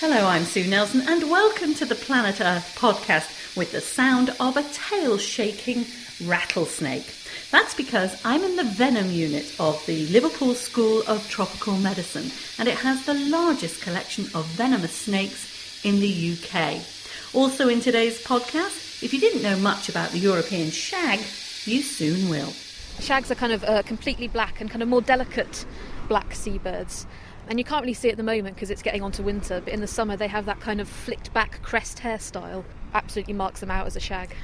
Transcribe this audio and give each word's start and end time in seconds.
Hello, 0.00 0.26
I'm 0.26 0.44
Sue 0.44 0.66
Nelson, 0.66 1.02
and 1.06 1.30
welcome 1.30 1.74
to 1.74 1.84
the 1.84 1.94
Planet 1.94 2.40
Earth 2.40 2.74
podcast 2.80 3.54
with 3.54 3.72
the 3.72 3.82
sound 3.82 4.30
of 4.40 4.56
a 4.56 4.62
tail 4.72 5.18
shaking 5.18 5.84
rattlesnake. 6.24 7.04
That's 7.50 7.74
because 7.74 8.18
I'm 8.24 8.42
in 8.42 8.56
the 8.56 8.64
venom 8.64 9.10
unit 9.10 9.54
of 9.60 9.84
the 9.84 10.06
Liverpool 10.06 10.54
School 10.54 11.02
of 11.06 11.28
Tropical 11.28 11.76
Medicine, 11.76 12.30
and 12.58 12.66
it 12.66 12.78
has 12.78 13.04
the 13.04 13.12
largest 13.12 13.82
collection 13.82 14.24
of 14.34 14.46
venomous 14.46 14.96
snakes 14.96 15.84
in 15.84 16.00
the 16.00 16.32
UK. 16.32 16.82
Also, 17.34 17.68
in 17.68 17.80
today's 17.80 18.24
podcast, 18.24 19.02
if 19.02 19.12
you 19.12 19.20
didn't 19.20 19.42
know 19.42 19.58
much 19.58 19.90
about 19.90 20.12
the 20.12 20.18
European 20.18 20.70
shag, 20.70 21.18
you 21.66 21.82
soon 21.82 22.30
will. 22.30 22.54
Shags 23.00 23.30
are 23.30 23.34
kind 23.34 23.52
of 23.52 23.64
uh, 23.64 23.82
completely 23.82 24.28
black 24.28 24.62
and 24.62 24.70
kind 24.70 24.82
of 24.82 24.88
more 24.88 25.02
delicate 25.02 25.66
black 26.08 26.34
seabirds. 26.34 27.06
And 27.50 27.58
you 27.58 27.64
can't 27.64 27.82
really 27.82 27.94
see 27.94 28.08
at 28.10 28.16
the 28.16 28.22
moment 28.22 28.54
because 28.54 28.70
it's 28.70 28.80
getting 28.80 29.02
on 29.02 29.10
to 29.12 29.24
winter, 29.24 29.60
but 29.60 29.74
in 29.74 29.80
the 29.80 29.88
summer 29.88 30.16
they 30.16 30.28
have 30.28 30.46
that 30.46 30.60
kind 30.60 30.80
of 30.80 30.88
flicked 30.88 31.34
back 31.34 31.60
crest 31.62 31.98
hairstyle. 31.98 32.62
Absolutely 32.94 33.34
marks 33.34 33.58
them 33.58 33.72
out 33.72 33.88
as 33.88 33.96
a 33.96 34.00
shag. 34.00 34.36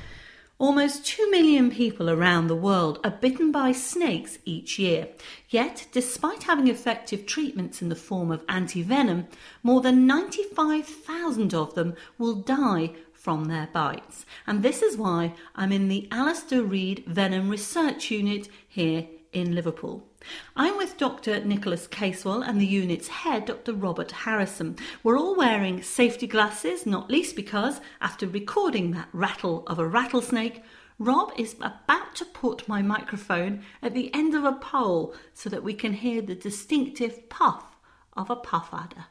Almost 0.59 1.07
2 1.07 1.31
million 1.31 1.71
people 1.71 2.11
around 2.11 2.49
the 2.49 2.57
world 2.57 2.99
are 3.05 3.13
bitten 3.13 3.53
by 3.53 3.71
snakes 3.71 4.39
each 4.45 4.77
year. 4.77 5.07
Yet, 5.51 5.87
despite 5.93 6.45
having 6.45 6.67
effective 6.67 7.27
treatments 7.27 7.81
in 7.81 7.91
the 7.91 7.95
form 7.95 8.33
of 8.33 8.45
antivenom, 8.49 9.27
more 9.63 9.83
than 9.83 10.07
95,000 10.09 11.55
of 11.55 11.75
them 11.75 11.95
will 12.19 12.35
die 12.35 12.91
from 13.13 13.45
their 13.45 13.69
bites. 13.73 14.27
And 14.49 14.65
this 14.65 14.83
is 14.83 14.97
why 14.97 15.35
I'm 15.55 15.71
in 15.71 15.87
the 15.87 16.09
Alistair 16.11 16.63
Reid 16.63 17.05
Venom 17.07 17.51
Research 17.51 18.11
Unit 18.11 18.49
here 18.67 19.07
in 19.33 19.55
Liverpool. 19.55 20.07
I'm 20.55 20.77
with 20.77 20.97
Dr. 20.97 21.45
Nicholas 21.45 21.87
Casewell 21.87 22.47
and 22.47 22.61
the 22.61 22.67
unit's 22.67 23.09
head, 23.09 23.47
Dr. 23.47 23.73
Robert 23.73 24.13
Harrison. 24.13 24.77
We're 25.03 25.19
all 25.19 25.37
wearing 25.37 25.83
safety 25.83 26.27
glasses, 26.27 26.87
not 26.87 27.11
least 27.11 27.37
because, 27.37 27.81
after 28.01 28.27
recording 28.27 28.93
that 28.93 29.09
rattle 29.13 29.65
of 29.67 29.79
a 29.79 29.87
rattlesnake, 29.87 30.63
Rob 30.99 31.33
is 31.37 31.55
about 31.61 32.15
to 32.17 32.25
put 32.25 32.67
my 32.67 32.81
microphone 32.81 33.63
at 33.83 33.95
the 33.95 34.13
end 34.15 34.35
of 34.35 34.45
a 34.45 34.53
pole 34.53 35.15
so 35.35 35.51
that 35.51 35.63
we 35.63 35.75
can 35.75 35.93
hear 35.93 36.23
the 36.23 36.35
distinctive 36.35 37.29
puff 37.29 37.77
of 38.17 38.31
a 38.31 38.37
puff 38.37 38.71
adder. 38.73 39.07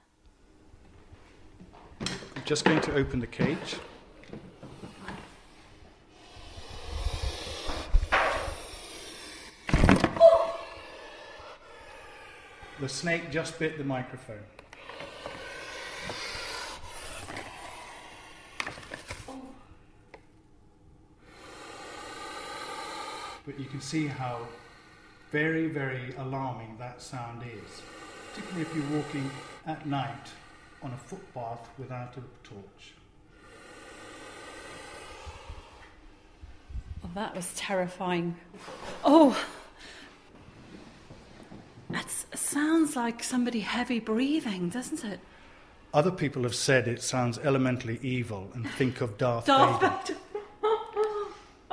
I'm 2.01 2.43
just 2.43 2.65
going 2.65 2.81
to 2.81 2.95
open 2.95 3.19
the 3.19 3.27
cage. 3.27 3.75
The 12.85 12.89
snake 12.89 13.31
just 13.31 13.57
bit 13.57 13.79
the 13.79 13.83
microphone. 13.83 14.37
But 23.43 23.59
you 23.59 23.65
can 23.65 23.81
see 23.81 24.05
how 24.05 24.41
very, 25.31 25.65
very 25.65 26.13
alarming 26.19 26.75
that 26.77 27.01
sound 27.01 27.41
is, 27.41 27.81
particularly 28.29 28.61
if 28.61 28.75
you're 28.75 29.01
walking 29.01 29.31
at 29.65 29.87
night 29.87 30.27
on 30.83 30.93
a 30.93 30.97
footpath 30.97 31.67
without 31.79 32.15
a 32.17 32.47
torch. 32.47 32.93
Oh, 37.03 37.09
that 37.15 37.35
was 37.35 37.51
terrifying. 37.55 38.35
Oh, 39.03 39.35
sounds 42.55 42.95
like 42.95 43.21
somebody 43.21 43.59
heavy 43.59 43.99
breathing, 43.99 44.69
doesn't 44.69 45.03
it? 45.03 45.19
Other 45.93 46.09
people 46.09 46.43
have 46.43 46.55
said 46.55 46.87
it 46.87 47.01
sounds 47.01 47.37
elementally 47.39 47.99
evil 48.01 48.49
and 48.53 48.65
think 48.71 49.01
of 49.01 49.17
Darth, 49.17 49.45
Darth 49.53 49.81
Vader. 50.07 50.19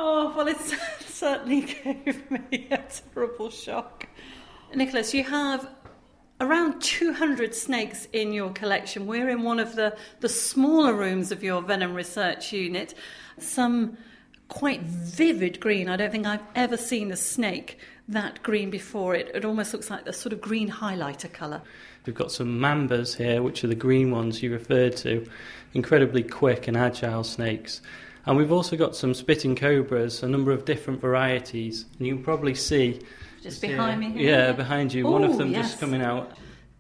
Oh, 0.05 0.35
well, 0.37 0.49
it 0.49 0.57
certainly 1.07 1.61
gave 1.61 2.29
me 2.29 2.67
a 2.73 2.79
terrible 2.79 3.51
shock. 3.51 4.09
Nicholas, 4.75 5.15
you 5.15 5.23
have 5.23 5.69
around 6.41 6.81
200 6.81 7.55
snakes 7.55 8.09
in 8.13 8.33
your 8.33 8.51
collection. 8.51 9.07
We're 9.07 9.29
in 9.29 9.45
one 9.45 9.61
of 9.61 9.77
the, 9.77 9.97
the 10.19 10.29
smaller 10.29 10.95
rooms 10.95 11.31
of 11.31 11.45
your 11.45 11.63
venom 11.63 11.95
research 11.95 12.53
unit. 12.53 12.95
Some 13.39 13.97
quite 14.49 14.83
vivid 14.83 15.61
green. 15.61 15.89
I 15.89 15.97
don't 15.97 16.11
think 16.11 16.27
I've 16.27 16.43
ever 16.57 16.77
seen 16.77 17.13
a 17.13 17.17
snake 17.17 17.79
that 18.09 18.43
green 18.43 18.71
before 18.71 19.15
it. 19.15 19.31
It 19.35 19.45
almost 19.45 19.73
looks 19.73 19.91
like 19.91 20.05
the 20.05 20.13
sort 20.13 20.33
of 20.33 20.41
green 20.41 20.71
highlighter 20.71 21.33
colour. 21.33 21.63
We've 22.07 22.15
got 22.15 22.33
some 22.33 22.59
mambas 22.59 23.17
here, 23.17 23.43
which 23.43 23.63
are 23.63 23.69
the 23.69 23.75
green 23.75 24.11
ones 24.11 24.43
you 24.43 24.53
referred 24.53 24.97
to, 24.99 25.27
incredibly 25.75 26.23
quick 26.23 26.67
and 26.67 26.77
agile 26.77 27.25
snakes. 27.25 27.81
And 28.27 28.37
we've 28.37 28.53
also 28.53 28.77
got 28.77 28.95
some 28.95 29.15
spitting 29.15 29.57
cobras, 29.57 30.23
a 30.23 30.29
number 30.29 30.53
of 30.53 30.65
different 30.65 31.01
varieties. 31.01 31.87
And 31.99 32.07
you 32.07 32.15
can 32.17 32.25
probably 32.25 32.55
see. 32.55 33.01
Just 33.43 33.61
behind 33.61 34.01
me 34.01 34.13
here, 34.13 34.31
Yeah, 34.31 34.53
behind 34.53 34.93
you. 34.93 35.07
One 35.07 35.25
of 35.25 35.39
them 35.39 35.51
yes. 35.51 35.71
just 35.71 35.81
coming 35.81 36.03
out. 36.03 36.33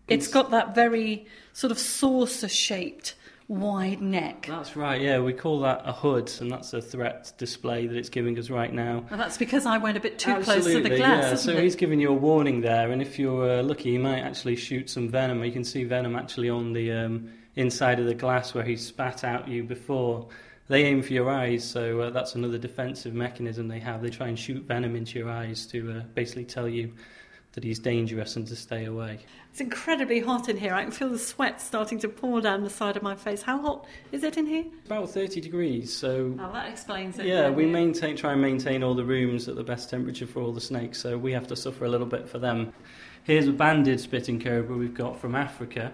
It's 0.08 0.28
got 0.28 0.50
that 0.50 0.74
very 0.74 1.26
sort 1.52 1.70
of 1.70 1.78
saucer 1.78 2.48
shaped 2.48 3.14
wide 3.52 4.00
neck. 4.00 4.46
That's 4.48 4.76
right, 4.76 5.00
yeah. 5.00 5.18
We 5.20 5.32
call 5.32 5.60
that 5.60 5.82
a 5.84 5.92
hood, 5.92 6.32
and 6.40 6.50
that's 6.50 6.72
a 6.72 6.80
threat 6.80 7.32
display 7.36 7.86
that 7.86 7.96
it's 7.96 8.08
giving 8.08 8.38
us 8.38 8.50
right 8.50 8.72
now. 8.72 9.04
Well, 9.10 9.18
that's 9.18 9.36
because 9.36 9.66
I 9.66 9.78
went 9.78 9.96
a 9.96 10.00
bit 10.00 10.18
too 10.18 10.40
close 10.40 10.64
to 10.64 10.82
the 10.82 10.88
glass. 10.88 11.24
yeah. 11.24 11.34
So 11.34 11.52
it? 11.52 11.62
he's 11.62 11.76
giving 11.76 12.00
you 12.00 12.10
a 12.10 12.14
warning 12.14 12.62
there, 12.62 12.90
and 12.90 13.02
if 13.02 13.18
you're 13.18 13.58
uh, 13.58 13.62
lucky, 13.62 13.92
he 13.92 13.98
might 13.98 14.20
actually 14.20 14.56
shoot 14.56 14.88
some 14.88 15.08
venom. 15.08 15.44
You 15.44 15.52
can 15.52 15.64
see 15.64 15.84
venom 15.84 16.16
actually 16.16 16.48
on 16.48 16.72
the 16.72 16.92
um, 16.92 17.30
inside 17.56 18.00
of 18.00 18.06
the 18.06 18.14
glass 18.14 18.54
where 18.54 18.64
he 18.64 18.76
spat 18.76 19.24
out 19.24 19.48
you 19.48 19.64
before. 19.64 20.28
They 20.68 20.84
aim 20.84 21.02
for 21.02 21.12
your 21.12 21.28
eyes, 21.28 21.64
so 21.64 22.00
uh, 22.00 22.10
that's 22.10 22.34
another 22.34 22.56
defensive 22.56 23.12
mechanism 23.12 23.68
they 23.68 23.80
have. 23.80 24.00
They 24.00 24.10
try 24.10 24.28
and 24.28 24.38
shoot 24.38 24.62
venom 24.62 24.96
into 24.96 25.18
your 25.18 25.28
eyes 25.28 25.66
to 25.66 25.98
uh, 25.98 26.02
basically 26.14 26.46
tell 26.46 26.68
you 26.68 26.94
that 27.52 27.64
he's 27.64 27.78
dangerous 27.78 28.36
and 28.36 28.46
to 28.46 28.56
stay 28.56 28.86
away. 28.86 29.18
It's 29.50 29.60
incredibly 29.60 30.20
hot 30.20 30.48
in 30.48 30.56
here. 30.56 30.72
I 30.74 30.82
can 30.84 30.90
feel 30.90 31.10
the 31.10 31.18
sweat 31.18 31.60
starting 31.60 31.98
to 32.00 32.08
pour 32.08 32.40
down 32.40 32.64
the 32.64 32.70
side 32.70 32.96
of 32.96 33.02
my 33.02 33.14
face. 33.14 33.42
How 33.42 33.60
hot 33.60 33.86
is 34.10 34.24
it 34.24 34.38
in 34.38 34.46
here? 34.46 34.64
About 34.86 35.10
30 35.10 35.40
degrees, 35.40 35.94
so 35.94 36.34
Oh, 36.40 36.52
that 36.52 36.70
explains 36.70 37.18
it. 37.18 37.26
Yeah, 37.26 37.50
we 37.50 37.66
maintain 37.66 38.16
try 38.16 38.32
and 38.32 38.40
maintain 38.40 38.82
all 38.82 38.94
the 38.94 39.04
rooms 39.04 39.48
at 39.48 39.56
the 39.56 39.64
best 39.64 39.90
temperature 39.90 40.26
for 40.26 40.40
all 40.40 40.52
the 40.52 40.60
snakes, 40.60 40.98
so 40.98 41.18
we 41.18 41.32
have 41.32 41.46
to 41.48 41.56
suffer 41.56 41.84
a 41.84 41.88
little 41.88 42.06
bit 42.06 42.26
for 42.26 42.38
them. 42.38 42.72
Here's 43.24 43.46
a 43.46 43.52
banded 43.52 44.00
spitting 44.00 44.40
cobra 44.40 44.76
we've 44.76 44.94
got 44.94 45.20
from 45.20 45.34
Africa. 45.34 45.92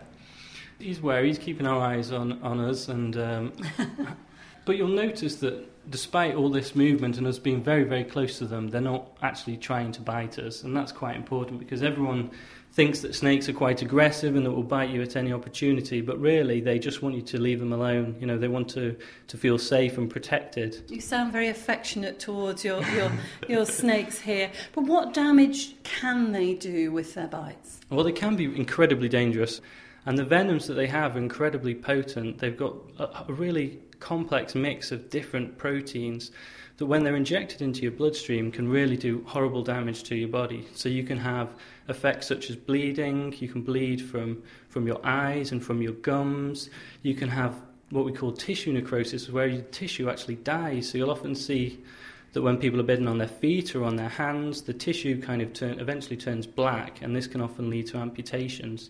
He's 0.79 1.01
where 1.01 1.25
he's 1.25 1.39
keeping 1.39 1.67
our 1.67 1.81
eyes 1.81 2.13
on, 2.13 2.41
on 2.43 2.61
us, 2.61 2.87
and 2.89 3.17
um, 3.17 3.53
but 4.65 4.77
you'll 4.77 4.89
notice 4.89 5.37
that 5.37 5.69
despite 5.91 6.35
all 6.35 6.51
this 6.51 6.75
movement 6.75 7.19
and 7.19 7.27
us 7.27 7.39
being 7.39 7.63
very 7.63 7.85
very 7.85 8.05
close 8.05 8.39
to 8.39 8.47
them, 8.47 8.69
they're 8.69 8.81
not 8.81 9.17
actually 9.23 9.57
trying 9.57 9.93
to 9.93 10.01
bite 10.01 10.39
us, 10.39 10.63
and 10.63 10.77
that's 10.77 10.93
quite 10.93 11.17
important 11.17 11.59
because 11.59 11.83
everyone 11.83 12.31
thinks 12.73 13.01
that 13.01 13.15
snakes 13.15 13.49
are 13.49 13.53
quite 13.53 13.83
aggressive 13.83 14.37
and 14.37 14.47
that 14.47 14.53
will 14.53 14.63
bite 14.63 14.91
you 14.91 15.03
at 15.03 15.17
any 15.17 15.33
opportunity, 15.33 16.01
but 16.01 16.21
really 16.21 16.61
they 16.61 16.79
just 16.79 17.03
want 17.03 17.15
you 17.15 17.23
to 17.23 17.41
leave 17.41 17.59
them 17.59 17.73
alone. 17.73 18.15
You 18.21 18.27
know, 18.27 18.39
they 18.39 18.49
want 18.49 18.69
to, 18.71 18.97
to 19.27 19.37
feel 19.37 19.59
safe 19.59 19.99
and 19.99 20.09
protected. 20.09 20.85
You 20.89 21.01
sound 21.01 21.33
very 21.33 21.49
affectionate 21.49 22.19
towards 22.19 22.65
your, 22.65 22.83
your, 22.91 23.11
your 23.49 23.67
snakes 23.67 24.21
here. 24.21 24.51
But 24.75 24.85
what 24.85 25.15
damage 25.15 25.83
can 25.83 26.33
they 26.33 26.55
do 26.55 26.93
with 26.93 27.15
their 27.15 27.27
bites? 27.27 27.81
Well, 27.91 28.05
they 28.05 28.13
can 28.13 28.37
be 28.37 28.45
incredibly 28.45 29.09
dangerous, 29.09 29.61
and 30.09 30.19
the 30.19 30.25
venoms 30.25 30.67
that 30.67 30.73
they 30.73 30.87
have 30.87 31.17
are 31.17 31.19
incredibly 31.19 31.75
potent. 31.75 32.39
They've 32.39 32.57
got 32.57 32.75
a, 32.99 33.27
a 33.29 33.33
really 33.35 33.79
complex 34.01 34.55
mix 34.55 34.91
of 34.91 35.11
different 35.11 35.59
proteins 35.59 36.31
that, 36.79 36.87
when 36.87 37.05
they're 37.05 37.15
injected 37.15 37.61
into 37.61 37.83
your 37.83 37.91
bloodstream, 37.91 38.51
can 38.51 38.71
really 38.71 38.97
do 38.97 39.23
horrible 39.27 39.63
damage 39.63 40.05
to 40.05 40.15
your 40.15 40.31
body. 40.31 40.67
So 40.75 40.89
you 40.89 41.05
can 41.05 41.19
have 41.19 41.51
effects 41.91 42.27
such 42.27 42.49
as 42.49 42.57
bleeding. 42.57 43.35
You 43.39 43.49
can 43.49 43.61
bleed 43.61 44.01
from 44.01 44.43
from 44.71 44.87
your 44.87 44.99
eyes 45.05 45.53
and 45.53 45.63
from 45.63 45.83
your 45.83 45.93
gums. 45.93 46.71
You 47.03 47.15
can 47.15 47.29
have 47.29 47.55
what 47.91 48.07
we 48.07 48.13
call 48.13 48.33
tissue 48.33 48.73
necrosis, 48.73 49.29
where 49.29 49.47
your 49.47 49.63
tissue 49.73 50.09
actually 50.09 50.37
dies. 50.37 50.89
So 50.89 50.97
you'll 50.97 51.11
often 51.11 51.35
see 51.35 51.85
that 52.33 52.41
when 52.41 52.57
people 52.57 52.81
are 52.81 52.85
bitten 52.85 53.09
on 53.09 53.19
their 53.19 53.29
feet 53.29 53.77
or 53.77 53.85
on 53.85 53.97
their 53.97 54.09
hands, 54.09 54.63
the 54.63 54.73
tissue 54.73 55.21
kind 55.21 55.43
of 55.43 55.53
turn, 55.53 55.79
eventually 55.81 56.17
turns 56.17 56.47
black, 56.47 57.03
and 57.03 57.15
this 57.15 57.27
can 57.27 57.43
often 57.43 57.69
lead 57.69 57.89
to 57.89 57.99
amputations. 57.99 58.89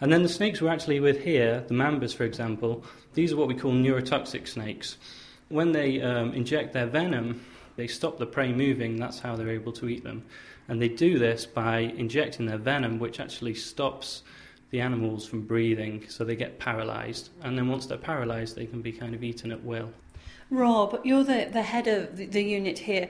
And 0.00 0.12
then 0.12 0.22
the 0.22 0.28
snakes 0.28 0.60
we're 0.60 0.70
actually 0.70 1.00
with 1.00 1.22
here, 1.22 1.64
the 1.66 1.74
mambas, 1.74 2.14
for 2.14 2.24
example, 2.24 2.84
these 3.14 3.32
are 3.32 3.36
what 3.36 3.48
we 3.48 3.54
call 3.54 3.72
neurotoxic 3.72 4.48
snakes. 4.48 4.96
When 5.48 5.72
they 5.72 6.00
um, 6.02 6.32
inject 6.32 6.72
their 6.72 6.86
venom, 6.86 7.44
they 7.76 7.86
stop 7.86 8.18
the 8.18 8.26
prey 8.26 8.52
moving, 8.52 8.96
that's 8.96 9.18
how 9.18 9.36
they're 9.36 9.50
able 9.50 9.72
to 9.72 9.88
eat 9.88 10.04
them. 10.04 10.24
And 10.68 10.80
they 10.80 10.88
do 10.88 11.18
this 11.18 11.46
by 11.46 11.78
injecting 11.78 12.46
their 12.46 12.58
venom, 12.58 12.98
which 12.98 13.20
actually 13.20 13.54
stops 13.54 14.22
the 14.70 14.80
animals 14.80 15.26
from 15.26 15.42
breathing, 15.42 16.04
so 16.08 16.24
they 16.24 16.36
get 16.36 16.58
paralyzed. 16.58 17.30
And 17.42 17.56
then 17.56 17.68
once 17.68 17.86
they're 17.86 17.98
paralyzed, 17.98 18.56
they 18.56 18.66
can 18.66 18.82
be 18.82 18.92
kind 18.92 19.14
of 19.14 19.22
eaten 19.22 19.52
at 19.52 19.62
will. 19.62 19.92
Rob, 20.50 21.00
you're 21.04 21.24
the, 21.24 21.48
the 21.52 21.62
head 21.62 21.86
of 21.86 22.16
the, 22.16 22.26
the 22.26 22.42
unit 22.42 22.78
here. 22.78 23.08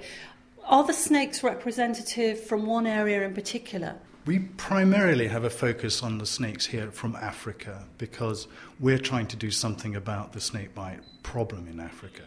Are 0.64 0.84
the 0.84 0.92
snakes 0.92 1.42
representative 1.42 2.40
from 2.40 2.66
one 2.66 2.86
area 2.86 3.22
in 3.22 3.34
particular? 3.34 3.96
We 4.26 4.38
primarily 4.38 5.28
have 5.28 5.44
a 5.44 5.50
focus 5.50 6.02
on 6.02 6.16
the 6.16 6.24
snakes 6.24 6.64
here 6.64 6.90
from 6.90 7.14
Africa 7.14 7.84
because 7.98 8.48
we're 8.80 8.98
trying 8.98 9.26
to 9.26 9.36
do 9.36 9.50
something 9.50 9.96
about 9.96 10.32
the 10.32 10.40
snakebite 10.40 11.00
problem 11.22 11.68
in 11.68 11.78
Africa. 11.78 12.22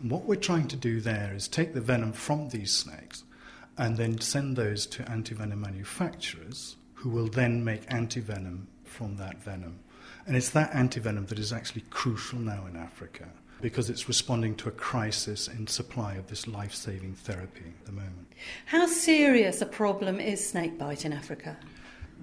And 0.00 0.10
what 0.10 0.24
we're 0.24 0.34
trying 0.34 0.66
to 0.66 0.76
do 0.76 1.00
there 1.00 1.32
is 1.32 1.46
take 1.46 1.74
the 1.74 1.80
venom 1.80 2.12
from 2.12 2.48
these 2.48 2.72
snakes 2.72 3.22
and 3.76 3.96
then 3.96 4.20
send 4.20 4.56
those 4.56 4.84
to 4.86 5.04
antivenom 5.04 5.58
manufacturers 5.58 6.74
who 6.94 7.08
will 7.08 7.28
then 7.28 7.64
make 7.64 7.86
antivenom 7.86 8.64
from 8.82 9.16
that 9.18 9.40
venom. 9.40 9.78
And 10.26 10.36
it's 10.36 10.50
that 10.50 10.72
antivenom 10.72 11.28
that 11.28 11.38
is 11.38 11.52
actually 11.52 11.84
crucial 11.88 12.40
now 12.40 12.66
in 12.66 12.74
Africa 12.74 13.28
because 13.60 13.90
it's 13.90 14.08
responding 14.08 14.54
to 14.56 14.68
a 14.68 14.72
crisis 14.72 15.48
in 15.48 15.66
supply 15.66 16.14
of 16.14 16.28
this 16.28 16.46
life 16.46 16.74
saving 16.74 17.14
therapy 17.14 17.64
at 17.80 17.86
the 17.86 17.92
moment. 17.92 18.32
How 18.66 18.86
serious 18.86 19.60
a 19.60 19.66
problem 19.66 20.20
is 20.20 20.46
snakebite 20.46 21.04
in 21.04 21.12
Africa? 21.12 21.56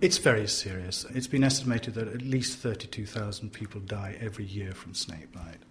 It's 0.02 0.18
very 0.18 0.48
serious. 0.48 1.06
It's 1.14 1.28
been 1.28 1.44
estimated 1.44 1.94
that 1.96 2.08
at 2.08 2.22
least 2.22 2.60
32,000 2.60 3.52
people 3.52 3.80
die 3.82 4.18
every 4.20 4.46
year 4.46 4.74
from 4.74 4.94
snakebite. 4.94 5.62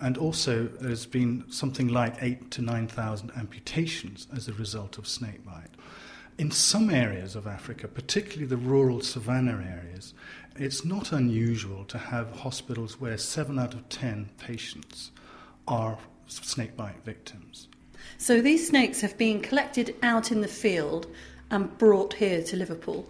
And 0.00 0.18
also, 0.18 0.64
there's 0.64 1.06
been 1.06 1.44
something 1.50 1.88
like 1.88 2.16
8 2.20 2.50
to 2.52 2.62
9,000 2.62 3.32
amputations 3.36 4.26
as 4.34 4.48
a 4.48 4.52
result 4.54 4.98
of 4.98 5.06
snakebite. 5.06 5.70
In 6.38 6.50
some 6.50 6.90
areas 6.90 7.34
of 7.34 7.46
Africa, 7.46 7.88
particularly 7.88 8.46
the 8.46 8.58
rural 8.58 9.00
savannah 9.00 9.52
areas, 9.52 10.12
it's 10.58 10.84
not 10.84 11.12
unusual 11.12 11.84
to 11.84 11.98
have 11.98 12.30
hospitals 12.30 13.00
where 13.00 13.18
7 13.18 13.58
out 13.58 13.74
of 13.74 13.88
10 13.88 14.30
patients 14.38 15.10
are 15.68 15.98
snakebite 16.26 17.04
victims. 17.04 17.68
So 18.18 18.40
these 18.40 18.68
snakes 18.68 19.00
have 19.00 19.18
been 19.18 19.40
collected 19.40 19.94
out 20.02 20.32
in 20.32 20.40
the 20.40 20.48
field 20.48 21.06
and 21.50 21.76
brought 21.78 22.14
here 22.14 22.42
to 22.42 22.56
Liverpool? 22.56 23.08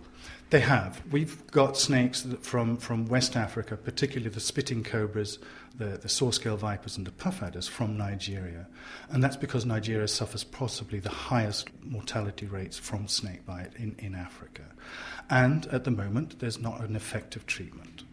They 0.50 0.60
have. 0.60 1.02
We've 1.10 1.44
got 1.50 1.76
snakes 1.76 2.24
from, 2.40 2.76
from 2.76 3.06
West 3.06 3.34
Africa, 3.36 3.76
particularly 3.76 4.30
the 4.30 4.40
spitting 4.40 4.84
cobras, 4.84 5.40
the, 5.76 5.98
the 5.98 6.08
saw 6.08 6.30
scale 6.30 6.56
vipers, 6.56 6.96
and 6.96 7.04
the 7.04 7.10
puff 7.10 7.42
adders 7.42 7.66
from 7.66 7.96
Nigeria. 7.96 8.68
And 9.10 9.24
that's 9.24 9.36
because 9.36 9.66
Nigeria 9.66 10.06
suffers 10.06 10.44
possibly 10.44 11.00
the 11.00 11.10
highest 11.10 11.70
mortality 11.82 12.46
rates 12.46 12.78
from 12.78 13.08
snakebite 13.08 13.74
in, 13.76 13.96
in 13.98 14.14
Africa. 14.14 14.62
And 15.28 15.66
at 15.66 15.82
the 15.82 15.90
moment, 15.90 16.38
there's 16.38 16.60
not 16.60 16.80
an 16.80 16.94
effective 16.94 17.44
treatment. 17.46 18.04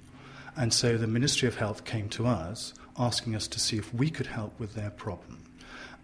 And 0.55 0.73
so 0.73 0.97
the 0.97 1.07
Ministry 1.07 1.47
of 1.47 1.55
Health 1.55 1.85
came 1.85 2.09
to 2.09 2.25
us 2.25 2.73
asking 2.97 3.35
us 3.35 3.47
to 3.47 3.59
see 3.59 3.77
if 3.77 3.93
we 3.93 4.09
could 4.09 4.27
help 4.27 4.59
with 4.59 4.73
their 4.73 4.91
problem. 4.91 5.43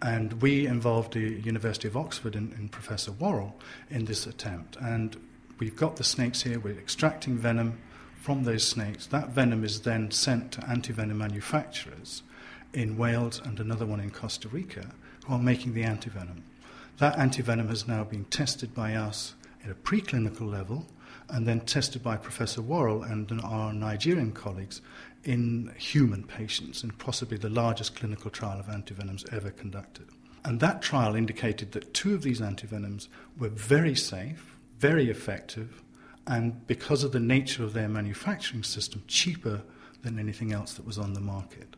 And 0.02 0.40
we 0.40 0.66
involved 0.66 1.12
the 1.12 1.20
University 1.20 1.88
of 1.88 1.96
Oxford 1.96 2.34
and, 2.34 2.52
and 2.54 2.70
Professor 2.70 3.10
Warrell 3.10 3.52
in 3.90 4.06
this 4.06 4.26
attempt. 4.26 4.76
And 4.76 5.16
we've 5.60 5.76
got 5.76 5.96
the 5.96 6.04
snakes 6.04 6.42
here, 6.42 6.58
we're 6.58 6.78
extracting 6.78 7.36
venom 7.36 7.78
from 8.16 8.42
those 8.44 8.66
snakes. 8.66 9.06
That 9.06 9.28
venom 9.28 9.62
is 9.62 9.82
then 9.82 10.10
sent 10.10 10.52
to 10.52 10.60
antivenom 10.62 11.16
manufacturers 11.16 12.22
in 12.72 12.96
Wales 12.96 13.40
and 13.44 13.60
another 13.60 13.86
one 13.86 14.00
in 14.00 14.10
Costa 14.10 14.48
Rica 14.48 14.90
who 15.26 15.34
are 15.34 15.38
making 15.38 15.74
the 15.74 15.84
antivenom. 15.84 16.42
That 16.98 17.16
antivenom 17.16 17.68
has 17.68 17.86
now 17.86 18.04
been 18.04 18.24
tested 18.26 18.74
by 18.74 18.94
us 18.94 19.34
at 19.64 19.70
a 19.70 19.74
preclinical 19.74 20.50
level 20.50 20.86
and 21.28 21.46
then 21.46 21.60
tested 21.60 22.02
by 22.02 22.16
Professor 22.16 22.62
Warrell 22.62 23.08
and 23.08 23.30
our 23.42 23.72
Nigerian 23.72 24.32
colleagues 24.32 24.80
in 25.24 25.72
human 25.76 26.24
patients 26.24 26.82
in 26.82 26.90
possibly 26.92 27.36
the 27.36 27.50
largest 27.50 27.94
clinical 27.96 28.30
trial 28.30 28.58
of 28.58 28.66
antivenoms 28.66 29.30
ever 29.32 29.50
conducted. 29.50 30.08
And 30.44 30.60
that 30.60 30.80
trial 30.80 31.14
indicated 31.14 31.72
that 31.72 31.92
two 31.92 32.14
of 32.14 32.22
these 32.22 32.40
antivenoms 32.40 33.08
were 33.38 33.50
very 33.50 33.94
safe 33.94 34.49
very 34.80 35.10
effective, 35.10 35.82
and 36.26 36.66
because 36.66 37.04
of 37.04 37.12
the 37.12 37.20
nature 37.20 37.62
of 37.62 37.74
their 37.74 37.88
manufacturing 37.88 38.62
system, 38.62 39.02
cheaper 39.06 39.60
than 40.02 40.18
anything 40.18 40.52
else 40.52 40.72
that 40.72 40.86
was 40.86 40.98
on 40.98 41.12
the 41.12 41.20
market. 41.20 41.76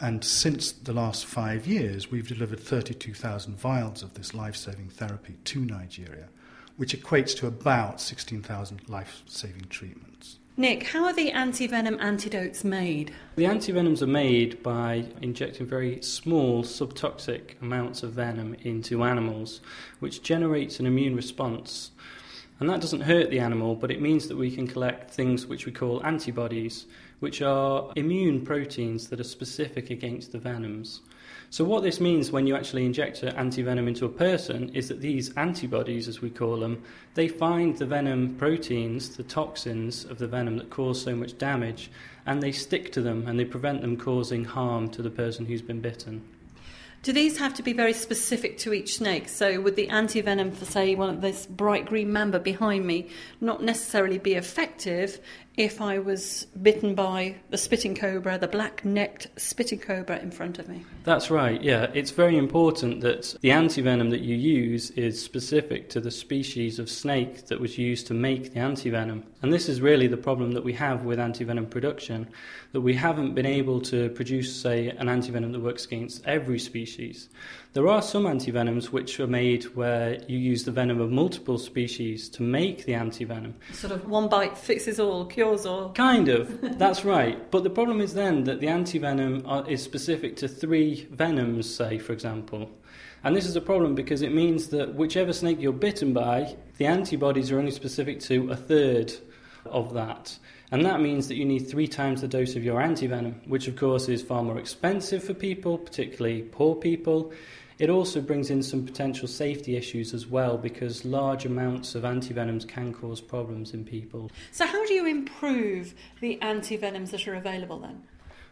And 0.00 0.24
since 0.24 0.72
the 0.72 0.92
last 0.92 1.26
five 1.26 1.66
years, 1.66 2.10
we've 2.10 2.26
delivered 2.26 2.58
32,000 2.58 3.56
vials 3.56 4.02
of 4.02 4.14
this 4.14 4.34
life 4.34 4.56
saving 4.56 4.88
therapy 4.88 5.36
to 5.44 5.60
Nigeria, 5.60 6.28
which 6.76 6.98
equates 6.98 7.36
to 7.36 7.46
about 7.46 8.00
16,000 8.00 8.88
life 8.88 9.22
saving 9.26 9.66
treatments. 9.68 10.38
Nick, 10.56 10.88
how 10.88 11.04
are 11.04 11.12
the 11.12 11.30
antivenom 11.30 12.00
antidotes 12.00 12.64
made? 12.64 13.12
The 13.36 13.44
antivenoms 13.44 14.02
are 14.02 14.08
made 14.08 14.62
by 14.62 15.06
injecting 15.22 15.66
very 15.66 16.02
small 16.02 16.64
subtoxic 16.64 17.60
amounts 17.62 18.02
of 18.02 18.12
venom 18.12 18.54
into 18.62 19.04
animals, 19.04 19.60
which 20.00 20.22
generates 20.22 20.80
an 20.80 20.86
immune 20.86 21.14
response 21.14 21.92
and 22.60 22.68
that 22.68 22.82
doesn't 22.82 23.00
hurt 23.00 23.30
the 23.30 23.40
animal, 23.40 23.74
but 23.74 23.90
it 23.90 24.02
means 24.02 24.28
that 24.28 24.36
we 24.36 24.54
can 24.54 24.66
collect 24.66 25.10
things 25.10 25.46
which 25.46 25.64
we 25.64 25.72
call 25.72 26.04
antibodies, 26.04 26.84
which 27.18 27.40
are 27.40 27.90
immune 27.96 28.44
proteins 28.44 29.08
that 29.08 29.18
are 29.18 29.24
specific 29.24 29.88
against 29.88 30.30
the 30.30 30.38
venoms. 30.38 31.00
So, 31.48 31.64
what 31.64 31.82
this 31.82 32.00
means 32.00 32.30
when 32.30 32.46
you 32.46 32.54
actually 32.54 32.84
inject 32.84 33.22
an 33.22 33.34
antivenom 33.34 33.88
into 33.88 34.04
a 34.04 34.10
person 34.10 34.68
is 34.74 34.88
that 34.88 35.00
these 35.00 35.34
antibodies, 35.36 36.06
as 36.06 36.20
we 36.20 36.28
call 36.28 36.58
them, 36.58 36.82
they 37.14 37.28
find 37.28 37.76
the 37.76 37.86
venom 37.86 38.36
proteins, 38.36 39.16
the 39.16 39.22
toxins 39.22 40.04
of 40.04 40.18
the 40.18 40.28
venom 40.28 40.58
that 40.58 40.68
cause 40.68 41.00
so 41.00 41.16
much 41.16 41.38
damage, 41.38 41.90
and 42.26 42.42
they 42.42 42.52
stick 42.52 42.92
to 42.92 43.00
them 43.00 43.26
and 43.26 43.38
they 43.38 43.44
prevent 43.44 43.80
them 43.80 43.96
causing 43.96 44.44
harm 44.44 44.88
to 44.90 45.02
the 45.02 45.10
person 45.10 45.46
who's 45.46 45.62
been 45.62 45.80
bitten. 45.80 46.22
Do 47.02 47.14
these 47.14 47.38
have 47.38 47.54
to 47.54 47.62
be 47.62 47.72
very 47.72 47.94
specific 47.94 48.58
to 48.58 48.74
each 48.74 48.96
snake? 48.96 49.30
So, 49.30 49.58
would 49.62 49.74
the 49.74 49.86
antivenom 49.86 50.54
for, 50.54 50.66
say, 50.66 50.94
one 50.94 51.08
of 51.08 51.22
this 51.22 51.46
bright 51.46 51.86
green 51.86 52.12
mamba 52.12 52.40
behind 52.40 52.86
me 52.86 53.08
not 53.40 53.62
necessarily 53.62 54.18
be 54.18 54.34
effective 54.34 55.18
if 55.56 55.80
I 55.80 55.98
was 55.98 56.46
bitten 56.62 56.94
by 56.94 57.36
the 57.50 57.58
spitting 57.58 57.94
cobra, 57.94 58.38
the 58.38 58.48
black 58.48 58.84
necked 58.84 59.26
spitting 59.36 59.78
cobra 59.78 60.18
in 60.18 60.30
front 60.30 60.58
of 60.58 60.68
me? 60.68 60.84
That's 61.04 61.30
right, 61.30 61.60
yeah. 61.60 61.90
It's 61.92 62.12
very 62.12 62.36
important 62.36 63.00
that 63.00 63.34
the 63.40 63.50
antivenom 63.50 64.10
that 64.10 64.20
you 64.20 64.36
use 64.36 64.90
is 64.92 65.22
specific 65.22 65.90
to 65.90 66.00
the 66.00 66.10
species 66.10 66.78
of 66.78 66.88
snake 66.88 67.46
that 67.46 67.60
was 67.60 67.76
used 67.78 68.06
to 68.06 68.14
make 68.14 68.54
the 68.54 68.60
antivenom. 68.60 69.24
And 69.42 69.52
this 69.52 69.68
is 69.68 69.80
really 69.80 70.06
the 70.06 70.16
problem 70.16 70.52
that 70.52 70.64
we 70.64 70.72
have 70.74 71.04
with 71.04 71.18
antivenom 71.18 71.68
production 71.68 72.28
that 72.72 72.80
we 72.80 72.94
haven't 72.94 73.34
been 73.34 73.46
able 73.46 73.80
to 73.80 74.10
produce, 74.10 74.54
say, 74.54 74.88
an 74.90 75.08
antivenom 75.08 75.52
that 75.52 75.60
works 75.60 75.84
against 75.84 76.24
every 76.26 76.58
species. 76.58 77.28
There 77.72 77.86
are 77.86 78.02
some 78.02 78.24
antivenoms 78.24 78.86
which 78.86 79.20
are 79.20 79.28
made 79.28 79.62
where 79.76 80.18
you 80.26 80.36
use 80.36 80.64
the 80.64 80.72
venom 80.72 81.00
of 81.00 81.12
multiple 81.12 81.56
species 81.56 82.28
to 82.30 82.42
make 82.42 82.84
the 82.84 82.94
antivenom. 82.94 83.52
Sort 83.72 83.92
of 83.92 84.08
one 84.08 84.28
bite 84.28 84.58
fixes 84.58 84.98
all, 84.98 85.24
cures 85.24 85.66
all. 85.66 85.92
Kind 85.92 86.28
of, 86.28 86.60
that's 86.80 87.04
right. 87.04 87.48
But 87.52 87.62
the 87.62 87.70
problem 87.70 88.00
is 88.00 88.12
then 88.12 88.42
that 88.44 88.58
the 88.58 88.66
antivenom 88.66 89.68
is 89.68 89.84
specific 89.84 90.34
to 90.38 90.48
three 90.48 91.06
venoms, 91.12 91.72
say, 91.72 91.98
for 91.98 92.12
example. 92.12 92.68
And 93.22 93.36
this 93.36 93.46
is 93.46 93.54
a 93.54 93.60
problem 93.60 93.94
because 93.94 94.22
it 94.22 94.34
means 94.34 94.70
that 94.70 94.96
whichever 94.96 95.32
snake 95.32 95.60
you're 95.60 95.72
bitten 95.72 96.12
by, 96.12 96.56
the 96.78 96.86
antibodies 96.86 97.52
are 97.52 97.58
only 97.60 97.70
specific 97.70 98.18
to 98.22 98.50
a 98.50 98.56
third 98.56 99.12
of 99.64 99.94
that. 99.94 100.36
And 100.72 100.84
that 100.84 101.00
means 101.00 101.28
that 101.28 101.36
you 101.36 101.44
need 101.44 101.68
three 101.68 101.88
times 101.88 102.20
the 102.20 102.28
dose 102.28 102.54
of 102.54 102.64
your 102.64 102.80
antivenom, 102.80 103.46
which 103.46 103.66
of 103.66 103.76
course 103.76 104.08
is 104.08 104.22
far 104.22 104.42
more 104.42 104.58
expensive 104.58 105.22
for 105.22 105.34
people, 105.34 105.78
particularly 105.78 106.42
poor 106.42 106.76
people. 106.76 107.32
It 107.80 107.88
also 107.88 108.20
brings 108.20 108.50
in 108.50 108.62
some 108.62 108.84
potential 108.84 109.26
safety 109.26 109.74
issues 109.74 110.12
as 110.12 110.26
well 110.26 110.58
because 110.58 111.06
large 111.06 111.46
amounts 111.46 111.94
of 111.94 112.02
antivenoms 112.02 112.68
can 112.68 112.92
cause 112.92 113.22
problems 113.22 113.72
in 113.72 113.86
people. 113.86 114.30
So, 114.52 114.66
how 114.66 114.84
do 114.86 114.92
you 114.92 115.06
improve 115.06 115.94
the 116.20 116.38
antivenoms 116.42 117.10
that 117.12 117.26
are 117.26 117.36
available 117.36 117.78
then? 117.78 118.02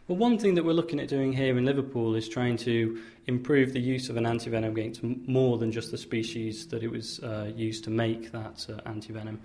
Well, 0.07 0.17
one 0.17 0.39
thing 0.39 0.55
that 0.55 0.65
we're 0.65 0.73
looking 0.73 0.99
at 0.99 1.09
doing 1.09 1.35
here 1.35 1.59
in 1.59 1.67
Liverpool 1.67 2.15
is 2.15 2.27
trying 2.27 2.57
to 2.59 3.03
improve 3.27 3.75
the 3.75 3.81
use 3.81 4.09
of 4.09 4.17
an 4.17 4.25
antivenom 4.25 4.71
against 4.71 5.03
more 5.03 5.59
than 5.59 5.71
just 5.73 5.91
the 5.91 5.99
species 5.99 6.67
that 6.69 6.83
it 6.83 6.91
was 6.91 7.21
uh, 7.21 7.53
used 7.55 7.85
to 7.85 7.91
make 7.91 8.33
that 8.33 8.67
uh, 8.71 8.91
antivenom. 8.91 9.37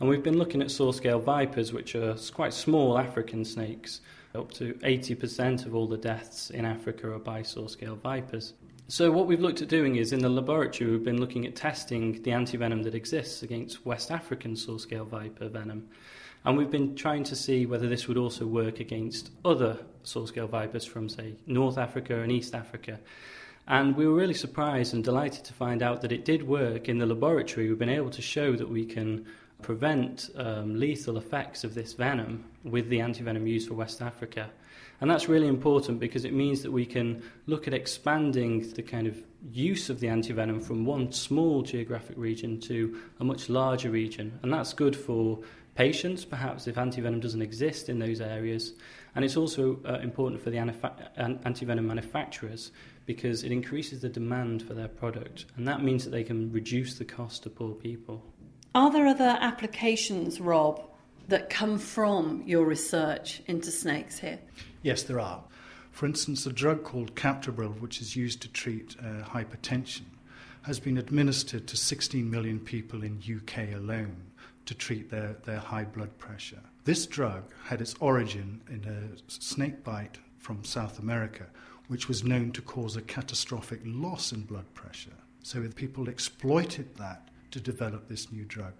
And 0.00 0.08
we've 0.08 0.24
been 0.24 0.38
looking 0.38 0.62
at 0.62 0.72
saw 0.72 0.90
scale 0.90 1.20
vipers, 1.20 1.72
which 1.72 1.94
are 1.94 2.16
quite 2.34 2.52
small 2.52 2.98
African 2.98 3.44
snakes. 3.44 4.00
Up 4.34 4.50
to 4.54 4.74
80% 4.74 5.64
of 5.64 5.76
all 5.76 5.86
the 5.86 5.96
deaths 5.96 6.50
in 6.50 6.64
Africa 6.64 7.12
are 7.12 7.20
by 7.20 7.42
saw 7.42 7.68
scale 7.68 7.94
vipers. 7.94 8.54
So, 8.90 9.10
what 9.10 9.26
we've 9.26 9.38
looked 9.38 9.60
at 9.60 9.68
doing 9.68 9.96
is 9.96 10.14
in 10.14 10.20
the 10.20 10.30
laboratory, 10.30 10.90
we've 10.90 11.04
been 11.04 11.20
looking 11.20 11.44
at 11.44 11.54
testing 11.54 12.22
the 12.22 12.30
antivenom 12.30 12.84
that 12.84 12.94
exists 12.94 13.42
against 13.42 13.84
West 13.84 14.10
African 14.10 14.56
saw 14.56 14.78
scale 14.78 15.04
viper 15.04 15.50
venom. 15.50 15.90
And 16.46 16.56
we've 16.56 16.70
been 16.70 16.96
trying 16.96 17.24
to 17.24 17.36
see 17.36 17.66
whether 17.66 17.86
this 17.86 18.08
would 18.08 18.16
also 18.16 18.46
work 18.46 18.80
against 18.80 19.30
other 19.44 19.76
saw 20.04 20.24
scale 20.24 20.46
vipers 20.46 20.86
from, 20.86 21.10
say, 21.10 21.34
North 21.46 21.76
Africa 21.76 22.22
and 22.22 22.32
East 22.32 22.54
Africa. 22.54 22.98
And 23.66 23.94
we 23.94 24.06
were 24.06 24.14
really 24.14 24.32
surprised 24.32 24.94
and 24.94 25.04
delighted 25.04 25.44
to 25.44 25.52
find 25.52 25.82
out 25.82 26.00
that 26.00 26.10
it 26.10 26.24
did 26.24 26.42
work 26.42 26.88
in 26.88 26.96
the 26.96 27.04
laboratory. 27.04 27.68
We've 27.68 27.78
been 27.78 27.90
able 27.90 28.08
to 28.08 28.22
show 28.22 28.56
that 28.56 28.70
we 28.70 28.86
can 28.86 29.26
prevent 29.62 30.30
um, 30.36 30.78
lethal 30.78 31.16
effects 31.16 31.64
of 31.64 31.74
this 31.74 31.92
venom 31.92 32.44
with 32.64 32.88
the 32.88 32.98
antivenom 32.98 33.48
used 33.48 33.68
for 33.68 33.74
West 33.74 34.00
Africa. 34.00 34.50
And 35.00 35.10
that's 35.10 35.28
really 35.28 35.46
important 35.46 36.00
because 36.00 36.24
it 36.24 36.32
means 36.32 36.62
that 36.62 36.72
we 36.72 36.84
can 36.84 37.22
look 37.46 37.68
at 37.68 37.74
expanding 37.74 38.68
the 38.72 38.82
kind 38.82 39.06
of 39.06 39.16
use 39.52 39.90
of 39.90 40.00
the 40.00 40.08
antivenom 40.08 40.62
from 40.62 40.84
one 40.84 41.12
small 41.12 41.62
geographic 41.62 42.16
region 42.16 42.58
to 42.62 43.00
a 43.20 43.24
much 43.24 43.48
larger 43.48 43.90
region. 43.90 44.38
And 44.42 44.52
that's 44.52 44.72
good 44.72 44.96
for 44.96 45.38
patients, 45.76 46.24
perhaps 46.24 46.66
if 46.66 46.74
antivenom 46.74 47.20
doesn't 47.20 47.42
exist 47.42 47.88
in 47.88 48.00
those 48.00 48.20
areas. 48.20 48.74
And 49.14 49.24
it's 49.24 49.36
also 49.36 49.78
uh, 49.84 49.98
important 50.02 50.42
for 50.42 50.50
the 50.50 50.56
antivenom 50.56 51.84
manufacturers 51.84 52.72
because 53.06 53.44
it 53.44 53.52
increases 53.52 54.00
the 54.00 54.08
demand 54.08 54.62
for 54.62 54.74
their 54.74 54.88
product. 54.88 55.46
And 55.56 55.66
that 55.68 55.82
means 55.82 56.04
that 56.04 56.10
they 56.10 56.24
can 56.24 56.52
reduce 56.52 56.98
the 56.98 57.04
cost 57.04 57.44
to 57.44 57.50
poor 57.50 57.74
people. 57.74 58.24
Are 58.78 58.92
there 58.92 59.08
other 59.08 59.36
applications, 59.40 60.40
Rob, 60.40 60.80
that 61.26 61.50
come 61.50 61.80
from 61.80 62.44
your 62.46 62.64
research 62.64 63.42
into 63.48 63.72
snakes 63.72 64.20
here? 64.20 64.38
Yes, 64.82 65.02
there 65.02 65.18
are. 65.18 65.42
For 65.90 66.06
instance, 66.06 66.46
a 66.46 66.52
drug 66.52 66.84
called 66.84 67.16
Captopril, 67.16 67.80
which 67.80 68.00
is 68.00 68.14
used 68.14 68.40
to 68.42 68.48
treat 68.48 68.94
uh, 69.00 69.24
hypertension, 69.24 70.04
has 70.62 70.78
been 70.78 70.96
administered 70.96 71.66
to 71.66 71.76
16 71.76 72.30
million 72.30 72.60
people 72.60 73.02
in 73.02 73.20
UK 73.20 73.74
alone 73.74 74.14
to 74.66 74.74
treat 74.74 75.10
their, 75.10 75.34
their 75.44 75.58
high 75.58 75.82
blood 75.82 76.16
pressure. 76.18 76.60
This 76.84 77.04
drug 77.04 77.52
had 77.64 77.80
its 77.80 77.96
origin 77.98 78.60
in 78.70 78.84
a 78.84 79.28
snake 79.28 79.82
bite 79.82 80.18
from 80.38 80.62
South 80.62 81.00
America, 81.00 81.46
which 81.88 82.06
was 82.06 82.22
known 82.22 82.52
to 82.52 82.62
cause 82.62 82.94
a 82.94 83.02
catastrophic 83.02 83.80
loss 83.84 84.30
in 84.30 84.42
blood 84.42 84.72
pressure. 84.74 85.18
So 85.42 85.66
people 85.74 86.08
exploited 86.08 86.94
that 86.98 87.27
to 87.50 87.60
develop 87.60 88.08
this 88.08 88.30
new 88.32 88.44
drug. 88.44 88.72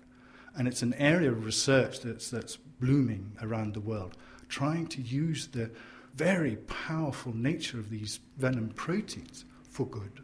And 0.56 0.66
it's 0.66 0.82
an 0.82 0.94
area 0.94 1.30
of 1.30 1.44
research 1.44 2.00
that's, 2.00 2.30
that's 2.30 2.56
blooming 2.56 3.36
around 3.42 3.74
the 3.74 3.80
world, 3.80 4.16
trying 4.48 4.86
to 4.88 5.02
use 5.02 5.48
the 5.48 5.70
very 6.14 6.56
powerful 6.56 7.34
nature 7.34 7.78
of 7.78 7.90
these 7.90 8.20
venom 8.36 8.70
proteins 8.70 9.44
for 9.70 9.86
good. 9.86 10.20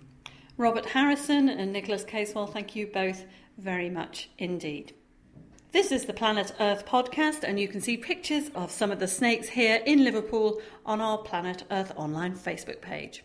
Robert 0.57 0.87
Harrison 0.87 1.49
and 1.49 1.73
Nicholas 1.73 2.05
Casewell, 2.05 2.53
thank 2.53 2.75
you 2.75 2.87
both 2.87 3.25
very 3.59 3.91
much 3.91 4.31
indeed. 4.39 4.95
This 5.73 5.91
is 5.91 6.05
the 6.05 6.13
Planet 6.13 6.53
Earth 6.61 6.87
podcast, 6.87 7.43
and 7.43 7.59
you 7.59 7.67
can 7.67 7.81
see 7.81 7.97
pictures 7.97 8.49
of 8.55 8.71
some 8.71 8.93
of 8.93 9.01
the 9.01 9.09
snakes 9.09 9.49
here 9.49 9.83
in 9.85 10.05
Liverpool 10.05 10.61
on 10.87 11.01
our 11.01 11.19
Planet 11.19 11.65
Earth 11.71 11.93
online 11.97 12.37
Facebook 12.37 12.81
page. 12.81 13.25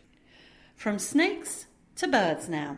From 0.75 0.97
snakes 0.97 1.67
to 1.97 2.07
birds 2.07 2.49
now. 2.49 2.77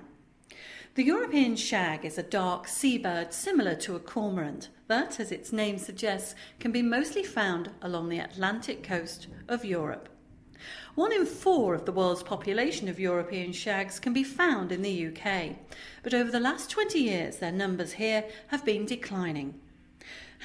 The 0.95 1.05
European 1.05 1.55
shag 1.55 2.03
is 2.03 2.17
a 2.17 2.23
dark 2.23 2.67
seabird 2.67 3.31
similar 3.31 3.75
to 3.75 3.95
a 3.95 3.99
cormorant, 3.99 4.67
but, 4.87 5.21
as 5.21 5.31
its 5.31 5.53
name 5.53 5.77
suggests, 5.77 6.35
can 6.59 6.73
be 6.73 6.81
mostly 6.81 7.23
found 7.23 7.69
along 7.81 8.09
the 8.09 8.19
Atlantic 8.19 8.83
coast 8.83 9.27
of 9.47 9.63
Europe. 9.63 10.09
One 10.95 11.13
in 11.13 11.25
four 11.25 11.75
of 11.75 11.85
the 11.85 11.93
world's 11.93 12.23
population 12.23 12.89
of 12.89 12.99
European 12.99 13.53
shags 13.53 13.99
can 13.99 14.11
be 14.11 14.25
found 14.25 14.73
in 14.73 14.81
the 14.81 15.07
UK, 15.07 15.55
but 16.03 16.13
over 16.13 16.29
the 16.29 16.41
last 16.41 16.69
20 16.69 16.99
years 16.99 17.37
their 17.37 17.53
numbers 17.53 17.93
here 17.93 18.25
have 18.47 18.65
been 18.65 18.85
declining. 18.85 19.61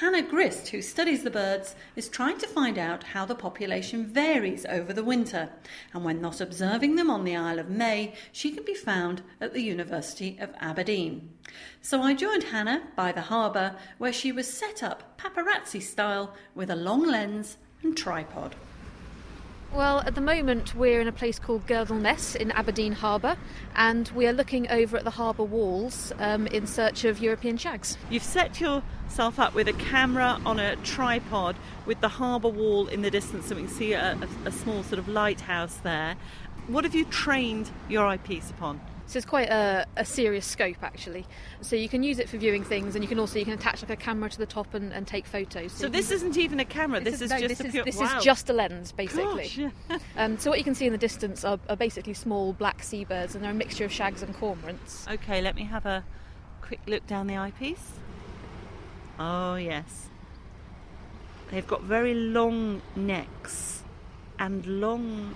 Hannah 0.01 0.21
Grist, 0.21 0.69
who 0.69 0.83
studies 0.83 1.23
the 1.23 1.31
birds, 1.31 1.75
is 1.97 2.11
trying 2.11 2.37
to 2.41 2.47
find 2.47 2.77
out 2.77 3.03
how 3.03 3.25
the 3.25 3.35
population 3.35 4.05
varies 4.05 4.67
over 4.67 4.93
the 4.93 5.03
winter, 5.03 5.49
and 5.95 6.05
when 6.05 6.21
not 6.21 6.39
observing 6.39 6.97
them 6.97 7.09
on 7.09 7.25
the 7.25 7.35
Isle 7.35 7.59
of 7.59 7.71
May, 7.71 8.13
she 8.31 8.51
can 8.51 8.63
be 8.63 8.75
found 8.75 9.23
at 9.41 9.55
the 9.55 9.63
University 9.63 10.37
of 10.39 10.55
Aberdeen. 10.61 11.31
So 11.81 12.03
I 12.03 12.13
joined 12.13 12.45
Hannah 12.45 12.83
by 12.95 13.11
the 13.11 13.23
harbour, 13.23 13.75
where 13.97 14.13
she 14.13 14.33
was 14.33 14.53
set 14.53 14.83
up 14.83 15.17
paparazzi 15.17 15.81
style 15.81 16.35
with 16.55 16.69
a 16.69 16.77
long 16.77 17.07
lens 17.07 17.57
and 17.83 17.97
tripod. 17.97 18.55
Well, 19.73 20.01
at 20.01 20.15
the 20.15 20.21
moment 20.21 20.75
we're 20.75 21.01
in 21.01 21.09
a 21.09 21.13
place 21.13 21.39
called 21.39 21.67
Girdleness 21.67 22.35
in 22.35 22.51
Aberdeen 22.53 22.93
Harbour 22.93 23.37
and 23.75 24.09
we 24.15 24.27
are 24.27 24.33
looking 24.33 24.71
over 24.71 24.97
at 24.97 25.05
the 25.05 25.11
harbour 25.11 25.43
walls 25.43 26.13
um, 26.19 26.47
in 26.47 26.67
search 26.67 27.05
of 27.05 27.19
European 27.19 27.59
shags. 27.59 27.99
You've 28.09 28.23
set 28.23 28.59
yourself 28.59 29.39
up 29.39 29.55
with 29.55 29.69
a 29.69 29.75
camera 29.75 30.41
on 30.47 30.59
a 30.59 30.77
tripod 30.77 31.57
with 31.85 32.01
the 32.01 32.09
harbour 32.09 32.49
wall 32.49 32.87
in 32.87 33.03
the 33.03 33.11
distance 33.11 33.47
so 33.47 33.55
we 33.55 33.63
can 33.63 33.71
see 33.71 33.93
a, 33.93 34.19
a, 34.45 34.49
a 34.49 34.53
small 34.53 34.83
sort 34.83 34.99
of 34.99 35.09
lighthouse 35.09 35.77
there. 35.77 36.17
What 36.69 36.85
have 36.85 36.95
you 36.95 37.05
trained 37.05 37.71
your 37.89 38.07
eyepiece 38.07 38.51
upon? 38.51 38.81
So 39.07 39.19
it's 39.19 39.27
quite 39.27 39.49
a, 39.49 39.87
a, 39.97 40.05
serious 40.05 40.45
scope 40.45 40.83
actually. 40.83 41.27
So 41.61 41.77
you 41.77 41.89
can 41.89 42.03
use 42.03 42.19
it 42.19 42.29
for 42.29 42.39
viewing 42.39 42.65
things, 42.65 42.97
and 42.97 43.05
you 43.05 43.09
can 43.09 43.21
also 43.21 43.39
you 43.39 43.45
can 43.45 43.55
attach 43.55 43.83
like 43.83 43.91
a 43.91 43.97
camera 43.97 44.29
to 44.29 44.39
the 44.39 44.47
top 44.47 44.75
and, 44.75 44.93
and 44.93 45.07
take 45.07 45.27
photos. 45.27 45.73
So, 45.73 45.85
so 45.85 45.89
this 45.89 46.11
isn't 46.11 46.37
even 46.37 46.59
a 46.59 46.65
camera. 46.65 47.01
This, 47.01 47.21
this 47.21 47.23
is, 47.23 47.23
is, 47.23 47.31
no, 47.31 47.49
just 47.49 47.59
this 47.59 47.69
a 47.69 47.71
pure. 47.71 47.85
This 47.85 47.97
wow. 47.97 48.19
is 48.19 48.25
just 48.25 48.51
a 48.51 48.53
lens, 48.53 48.93
basically. 48.93 49.71
Um, 50.17 50.39
so 50.39 50.51
what 50.51 50.59
you 50.59 50.65
can 50.65 50.75
see 50.75 50.87
in 50.87 50.93
the 50.93 50.99
distance 50.99 51.45
are, 51.45 51.59
are, 51.69 51.77
basically 51.77 52.15
small 52.15 52.53
black 52.55 52.83
seabirds, 52.83 53.35
and 53.35 53.45
they're 53.45 53.51
a 53.51 53.55
mixture 53.55 53.85
of 53.85 53.93
shags 53.93 54.23
and 54.23 54.35
cormorants. 54.35 55.07
Okay, 55.09 55.43
let 55.43 55.55
me 55.55 55.65
have 55.65 55.85
a 55.85 56.05
quick 56.63 56.81
look 56.87 57.07
down 57.07 57.27
the 57.27 57.37
eyepiece. 57.37 57.93
Oh 59.19 59.57
yes, 59.57 60.09
they've 61.51 61.67
got 61.67 61.83
very 61.83 62.15
long 62.15 62.83
necks 62.95 63.83
and 64.39 64.67
long 64.67 65.35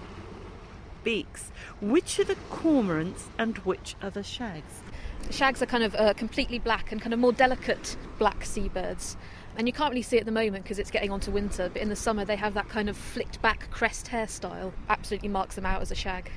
beaks. 1.04 1.50
Which 1.80 2.19
are 2.19 2.25
the 2.25 2.37
cormorants 2.50 3.25
and 3.38 3.59
which 3.59 3.97
are 4.02 4.11
the 4.11 4.23
shags? 4.23 4.83
Shags 5.30 5.62
are 5.62 5.66
kind 5.66 5.85
of 5.85 5.95
uh, 5.95 6.14
completely 6.14 6.59
black 6.59 6.92
and 6.92 7.00
kind 7.00 7.12
of 7.12 7.21
more 7.21 7.33
delicate 7.33 7.97
black 8.19 8.45
seabirds. 8.45 9.16
And 9.57 9.66
you 9.66 9.73
can't 9.73 9.90
really 9.90 10.02
see 10.02 10.16
it 10.16 10.21
at 10.21 10.26
the 10.26 10.33
moment 10.33 10.64
because 10.64 10.78
it's 10.78 10.90
getting 10.90 11.11
on 11.11 11.21
to 11.21 11.30
winter, 11.30 11.69
but 11.73 11.83
in 11.83 11.88
the 11.88 11.97
summer 11.97 12.25
they 12.25 12.37
have 12.37 12.54
that 12.54 12.69
kind 12.69 12.88
of 12.88 12.97
flicked 12.97 13.42
back 13.42 13.71
crest 13.71 14.07
hairstyle. 14.07 14.73
Absolutely 14.88 15.28
marks 15.28 15.54
them 15.54 15.66
out 15.66 15.83
as 15.83 15.90
a 15.90 15.95
shag. 15.95 16.30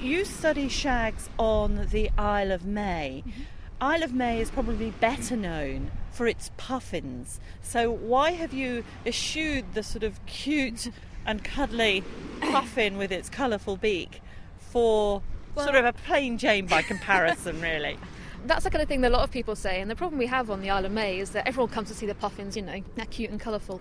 You 0.00 0.24
study 0.24 0.68
shags 0.68 1.28
on 1.38 1.88
the 1.90 2.10
Isle 2.16 2.52
of 2.52 2.64
May. 2.64 3.24
Mm-hmm. 3.26 3.42
Isle 3.80 4.02
of 4.02 4.12
May 4.12 4.40
is 4.40 4.50
probably 4.50 4.90
better 4.90 5.36
known 5.36 5.90
for 6.10 6.26
its 6.26 6.50
puffins. 6.56 7.40
So 7.62 7.90
why 7.90 8.32
have 8.32 8.52
you 8.52 8.84
eschewed 9.06 9.74
the 9.74 9.82
sort 9.82 10.02
of 10.02 10.24
cute 10.26 10.90
and 11.24 11.44
cuddly 11.44 12.02
puffin 12.38 12.96
with 12.98 13.12
its 13.12 13.28
colourful 13.28 13.76
beak 13.76 14.20
for 14.58 15.22
well, 15.54 15.66
sort 15.66 15.76
of 15.76 15.84
a 15.84 15.92
plain 15.92 16.38
Jane 16.38 16.66
by 16.66 16.82
comparison, 16.82 17.60
really. 17.62 17.98
That's 18.46 18.64
the 18.64 18.70
kind 18.70 18.82
of 18.82 18.88
thing 18.88 19.00
that 19.00 19.10
a 19.10 19.14
lot 19.16 19.24
of 19.24 19.30
people 19.30 19.56
say, 19.56 19.80
and 19.80 19.90
the 19.90 19.96
problem 19.96 20.18
we 20.18 20.26
have 20.26 20.50
on 20.50 20.60
the 20.60 20.70
Isle 20.70 20.86
of 20.86 20.92
May 20.92 21.18
is 21.18 21.30
that 21.30 21.46
everyone 21.46 21.70
comes 21.70 21.88
to 21.88 21.94
see 21.94 22.06
the 22.06 22.14
puffins, 22.14 22.56
you 22.56 22.62
know, 22.62 22.82
they're 22.94 23.06
cute 23.06 23.30
and 23.30 23.40
colourful. 23.40 23.80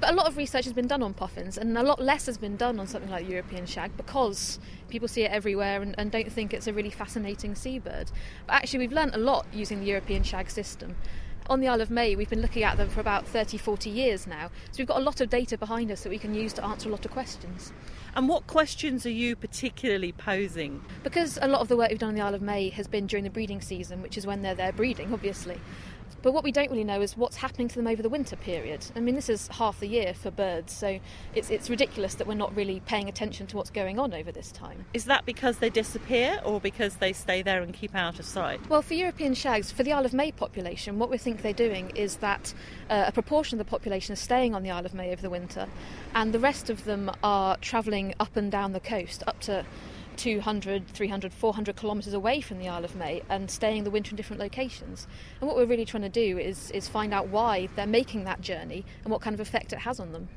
But 0.00 0.12
a 0.12 0.16
lot 0.16 0.26
of 0.26 0.36
research 0.36 0.64
has 0.64 0.74
been 0.74 0.86
done 0.86 1.02
on 1.02 1.14
puffins, 1.14 1.56
and 1.56 1.76
a 1.78 1.82
lot 1.82 2.02
less 2.02 2.26
has 2.26 2.36
been 2.36 2.56
done 2.56 2.78
on 2.78 2.86
something 2.86 3.10
like 3.10 3.28
European 3.28 3.64
shag 3.64 3.96
because 3.96 4.58
people 4.88 5.08
see 5.08 5.22
it 5.22 5.30
everywhere 5.30 5.80
and, 5.80 5.94
and 5.96 6.10
don't 6.10 6.30
think 6.30 6.52
it's 6.52 6.66
a 6.66 6.72
really 6.72 6.90
fascinating 6.90 7.54
seabird. 7.54 8.10
But 8.46 8.54
actually, 8.54 8.80
we've 8.80 8.92
learnt 8.92 9.14
a 9.14 9.18
lot 9.18 9.46
using 9.52 9.80
the 9.80 9.86
European 9.86 10.22
shag 10.22 10.50
system 10.50 10.96
on 11.48 11.60
the 11.60 11.68
Isle 11.68 11.80
of 11.80 11.90
May, 11.90 12.16
we've 12.16 12.30
been 12.30 12.40
looking 12.40 12.62
at 12.62 12.76
them 12.76 12.88
for 12.88 13.00
about 13.00 13.26
30, 13.26 13.58
40 13.58 13.90
years 13.90 14.26
now. 14.26 14.50
So 14.70 14.78
we've 14.78 14.86
got 14.86 14.98
a 14.98 15.04
lot 15.04 15.20
of 15.20 15.28
data 15.28 15.58
behind 15.58 15.90
us 15.90 16.02
that 16.02 16.08
we 16.08 16.18
can 16.18 16.34
use 16.34 16.52
to 16.54 16.64
answer 16.64 16.88
a 16.88 16.92
lot 16.92 17.04
of 17.04 17.10
questions. 17.10 17.72
And 18.16 18.28
what 18.28 18.46
questions 18.46 19.04
are 19.04 19.10
you 19.10 19.36
particularly 19.36 20.12
posing? 20.12 20.82
Because 21.02 21.38
a 21.42 21.48
lot 21.48 21.60
of 21.60 21.68
the 21.68 21.76
work 21.76 21.90
we've 21.90 21.98
done 21.98 22.10
on 22.10 22.14
the 22.14 22.20
Isle 22.22 22.34
of 22.34 22.42
May 22.42 22.70
has 22.70 22.86
been 22.86 23.06
during 23.06 23.24
the 23.24 23.30
breeding 23.30 23.60
season, 23.60 24.02
which 24.02 24.16
is 24.16 24.26
when 24.26 24.42
they're 24.42 24.54
there 24.54 24.72
breeding, 24.72 25.12
obviously. 25.12 25.60
But 26.24 26.32
what 26.32 26.42
we 26.42 26.52
don't 26.52 26.70
really 26.70 26.84
know 26.84 27.02
is 27.02 27.18
what's 27.18 27.36
happening 27.36 27.68
to 27.68 27.74
them 27.76 27.86
over 27.86 28.02
the 28.02 28.08
winter 28.08 28.34
period. 28.34 28.86
I 28.96 29.00
mean, 29.00 29.14
this 29.14 29.28
is 29.28 29.46
half 29.48 29.78
the 29.78 29.86
year 29.86 30.14
for 30.14 30.30
birds, 30.30 30.72
so 30.72 30.98
it's, 31.34 31.50
it's 31.50 31.68
ridiculous 31.68 32.14
that 32.14 32.26
we're 32.26 32.32
not 32.32 32.56
really 32.56 32.80
paying 32.86 33.10
attention 33.10 33.46
to 33.48 33.58
what's 33.58 33.68
going 33.68 33.98
on 33.98 34.14
over 34.14 34.32
this 34.32 34.50
time. 34.50 34.86
Is 34.94 35.04
that 35.04 35.26
because 35.26 35.58
they 35.58 35.68
disappear 35.68 36.40
or 36.42 36.60
because 36.60 36.96
they 36.96 37.12
stay 37.12 37.42
there 37.42 37.60
and 37.60 37.74
keep 37.74 37.94
out 37.94 38.18
of 38.18 38.24
sight? 38.24 38.66
Well, 38.70 38.80
for 38.80 38.94
European 38.94 39.34
shags, 39.34 39.70
for 39.70 39.82
the 39.82 39.92
Isle 39.92 40.06
of 40.06 40.14
May 40.14 40.32
population, 40.32 40.98
what 40.98 41.10
we 41.10 41.18
think 41.18 41.42
they're 41.42 41.52
doing 41.52 41.90
is 41.94 42.16
that 42.16 42.54
uh, 42.88 43.04
a 43.06 43.12
proportion 43.12 43.60
of 43.60 43.66
the 43.66 43.70
population 43.70 44.14
is 44.14 44.18
staying 44.18 44.54
on 44.54 44.62
the 44.62 44.70
Isle 44.70 44.86
of 44.86 44.94
May 44.94 45.12
over 45.12 45.20
the 45.20 45.28
winter, 45.28 45.68
and 46.14 46.32
the 46.32 46.40
rest 46.40 46.70
of 46.70 46.84
them 46.84 47.10
are 47.22 47.58
travelling 47.58 48.14
up 48.18 48.34
and 48.34 48.50
down 48.50 48.72
the 48.72 48.80
coast, 48.80 49.22
up 49.26 49.40
to 49.40 49.66
200, 50.16 50.88
300, 50.88 51.32
400 51.32 51.76
kilometres 51.76 52.14
away 52.14 52.40
from 52.40 52.58
the 52.58 52.68
Isle 52.68 52.84
of 52.84 52.96
May 52.96 53.22
and 53.28 53.50
staying 53.50 53.84
the 53.84 53.90
winter 53.90 54.10
in 54.10 54.16
different 54.16 54.40
locations. 54.40 55.06
And 55.40 55.48
what 55.48 55.56
we're 55.56 55.66
really 55.66 55.84
trying 55.84 56.02
to 56.02 56.08
do 56.08 56.38
is, 56.38 56.70
is 56.70 56.88
find 56.88 57.12
out 57.12 57.28
why 57.28 57.68
they're 57.76 57.86
making 57.86 58.24
that 58.24 58.40
journey 58.40 58.84
and 59.02 59.12
what 59.12 59.20
kind 59.20 59.34
of 59.34 59.40
effect 59.40 59.72
it 59.72 59.80
has 59.80 60.00
on 60.00 60.12
them. 60.12 60.28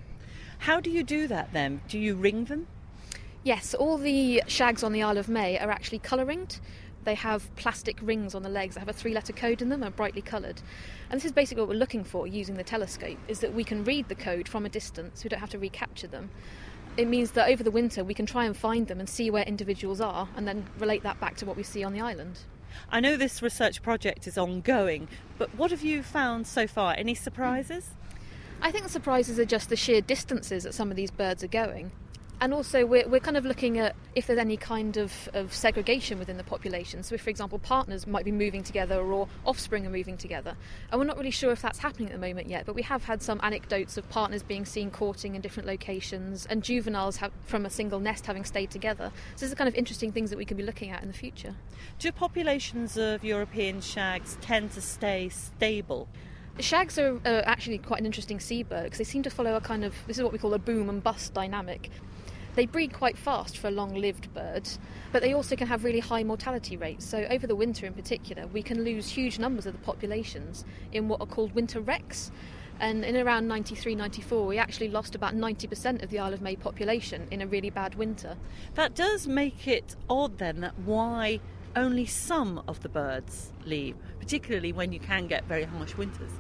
How 0.60 0.80
do 0.80 0.90
you 0.90 1.04
do 1.04 1.28
that 1.28 1.54
then? 1.54 1.82
Do 1.88 2.00
you 2.00 2.16
ring 2.16 2.46
them? 2.46 2.68
Yes, 3.44 3.74
all 3.74 3.98
the 3.98 4.44
shags 4.48 4.84
on 4.84 4.92
the 4.92 5.04
Isle 5.04 5.18
of 5.18 5.30
May 5.30 5.58
are 5.58 5.72
actually 5.72 6.00
colour 6.00 6.26
ringed. 6.26 6.60
They 7.04 7.16
have 7.16 7.56
plastic 7.56 7.98
rings 8.02 8.36
on 8.36 8.44
the 8.44 8.50
legs 8.50 8.74
that 8.76 8.82
have 8.82 8.90
a 8.90 8.94
three 8.94 9.14
letter 9.14 9.32
code 9.32 9.62
in 9.62 9.70
them 9.70 9.82
and 9.84 9.96
brightly 9.96 10.22
coloured. 10.22 10.62
And 11.10 11.18
this 11.18 11.26
is 11.26 11.32
basically 11.32 11.62
what 11.62 11.70
we're 11.70 11.76
looking 11.76 12.04
for 12.04 12.28
using 12.28 12.56
the 12.56 12.64
telescope, 12.64 13.18
is 13.30 13.40
that 13.40 13.54
we 13.54 13.64
can 13.64 13.86
read 13.86 14.10
the 14.10 14.16
code 14.16 14.50
from 14.50 14.66
a 14.66 14.70
distance, 14.70 15.24
we 15.24 15.30
don't 15.30 15.40
have 15.40 15.52
to 15.52 15.60
recapture 15.60 16.08
them 16.08 16.30
it 16.98 17.08
means 17.08 17.32
that 17.32 17.50
over 17.50 17.63
the 17.63 17.72
winter 17.72 18.04
we 18.04 18.13
can 18.13 18.25
try 18.25 18.46
and 18.46 18.58
find 18.58 18.88
them 18.88 19.00
and 19.00 19.08
see 19.08 19.30
where 19.30 19.44
individuals 19.44 20.01
are 20.01 20.27
and 20.36 20.48
then 20.48 20.66
relate 20.80 21.04
that 21.04 21.20
back 21.20 21.38
to 21.38 21.46
what 21.46 21.56
we 21.56 21.63
see 21.63 21.84
on 21.84 21.94
the 21.94 22.01
island. 22.01 22.39
I 22.92 23.00
know 23.00 23.16
this 23.16 23.42
research 23.42 23.82
project 23.82 24.27
is 24.27 24.38
ongoing, 24.38 25.08
but 25.38 25.54
what 25.56 25.72
have 25.72 25.84
you 25.84 26.04
found 26.04 26.48
so 26.48 26.68
far? 26.68 26.96
Any 26.98 27.16
surprises? 27.16 27.92
I 28.62 28.72
think 28.72 28.84
the 28.84 28.89
surprises 28.89 29.39
are 29.39 29.46
just 29.46 29.70
the 29.70 29.75
sheer 29.75 30.01
distances 30.01 30.63
that 30.63 30.74
some 30.74 30.89
of 30.89 30.98
these 30.98 31.12
birds 31.12 31.44
are 31.44 31.48
going. 31.48 31.92
And 32.39 32.53
also, 32.53 32.86
we're, 32.86 33.08
we're 33.08 33.20
kind 33.20 33.36
of 33.36 33.46
looking 33.46 33.79
at 33.79 33.96
if 34.13 34.27
there's 34.27 34.38
any 34.38 34.58
kind 34.58 34.96
of, 34.98 35.27
of 35.34 35.51
segregation 35.51 36.20
within 36.20 36.38
the 36.38 36.44
population. 36.44 37.01
So, 37.01 37.15
if, 37.15 37.22
for 37.22 37.32
example, 37.32 37.58
partners 37.58 38.06
might 38.06 38.25
be 38.25 38.32
moving 38.32 38.62
together 38.62 39.00
or 39.00 39.27
offspring 39.44 39.88
are 39.88 39.89
moving 39.89 40.17
together. 40.17 40.56
And 40.91 41.00
we're 41.00 41.08
not 41.08 41.17
really 41.17 41.32
sure 41.32 41.51
if 41.51 41.63
that's 41.63 41.79
happening 41.79 42.10
at 42.10 42.13
the 42.13 42.20
moment 42.20 42.48
yet, 42.48 42.67
but 42.67 42.75
we 42.75 42.84
have 42.84 43.03
had 43.06 43.24
some 43.24 43.39
anecdotes 43.41 43.98
of 43.98 44.08
partners 44.10 44.44
being 44.44 44.65
seen 44.65 44.91
courting 44.91 45.34
in 45.34 45.41
different 45.41 45.65
locations 45.65 46.46
and 46.46 46.62
juveniles 46.62 47.17
have, 47.17 47.32
from 47.46 47.65
a 47.65 47.72
single 47.72 48.00
nest 48.00 48.27
having 48.27 48.44
stayed 48.44 48.70
together. 48.70 49.12
So, 49.36 49.48
these 49.48 49.53
are 49.53 49.56
kind 49.56 49.67
of 49.67 49.74
interesting 49.74 50.12
things 50.12 50.29
that 50.29 50.38
we 50.38 50.46
could 50.46 50.58
be 50.58 50.63
looking 50.63 50.91
at 50.91 51.01
in 51.01 51.08
the 51.08 51.17
future. 51.17 51.56
Do 51.98 52.12
populations 52.12 52.98
of 52.98 53.24
European 53.24 53.82
shags 53.82 54.38
tend 54.41 54.74
to 54.74 54.82
stay 54.82 55.29
stable? 55.29 56.08
Shags 56.60 57.00
are 57.00 57.20
uh, 57.25 57.41
actually 57.46 57.79
quite 57.79 58.00
an 58.00 58.06
interesting 58.06 58.39
seabird 58.39 58.84
because 58.84 58.98
they 59.00 59.03
seem 59.03 59.24
to 59.24 59.29
follow 59.32 59.56
a 59.56 59.62
kind 59.62 59.84
of 59.84 59.96
this 60.06 60.17
is 60.17 60.24
what 60.24 60.34
we 60.34 60.39
call 60.39 60.53
a 60.53 60.60
boom 60.60 60.89
and 60.89 61.03
bust 61.03 61.34
dynamic. 61.34 61.89
They 62.58 62.66
breed 62.66 62.92
quite 62.92 63.20
fast 63.20 63.56
for 63.56 63.68
a 63.68 63.72
long 63.72 63.94
lived 63.94 64.34
bird, 64.34 64.68
but 65.12 65.22
they 65.22 65.32
also 65.32 65.56
can 65.56 65.68
have 65.68 65.84
really 65.84 66.00
high 66.00 66.24
mortality 66.24 66.76
rates. 66.76 67.06
So, 67.06 67.28
over 67.30 67.46
the 67.46 67.56
winter 67.56 67.86
in 67.86 67.94
particular, 67.94 68.48
we 68.48 68.64
can 68.64 68.84
lose 68.84 69.10
huge 69.10 69.38
numbers 69.38 69.68
of 69.68 69.74
the 69.74 69.80
populations 69.86 70.66
in 70.92 71.08
what 71.08 71.22
are 71.22 71.28
called 71.28 71.54
winter 71.54 71.80
wrecks. 71.80 72.32
And 72.80 73.06
in 73.06 73.16
around 73.16 73.48
93 73.48 73.94
94, 73.94 74.48
we 74.48 74.58
actually 74.58 74.90
lost 74.90 75.14
about 75.14 75.36
90% 75.36 76.02
of 76.02 76.10
the 76.10 76.18
Isle 76.18 76.34
of 76.34 76.42
May 76.42 76.56
population 76.56 77.28
in 77.30 77.44
a 77.44 77.48
really 77.48 77.70
bad 77.70 77.94
winter. 77.94 78.36
That 78.74 78.96
does 78.96 79.28
make 79.28 79.68
it 79.68 79.96
odd 80.10 80.40
then 80.40 80.62
that 80.62 80.74
why 80.80 81.40
only 81.76 82.08
some 82.08 82.64
of 82.68 82.82
the 82.82 82.90
birds 82.90 83.54
leave, 83.66 83.96
particularly 84.20 84.74
when 84.74 84.92
you 84.92 85.00
can 85.00 85.28
get 85.28 85.44
very 85.44 85.66
harsh 85.66 85.96
winters 85.96 86.32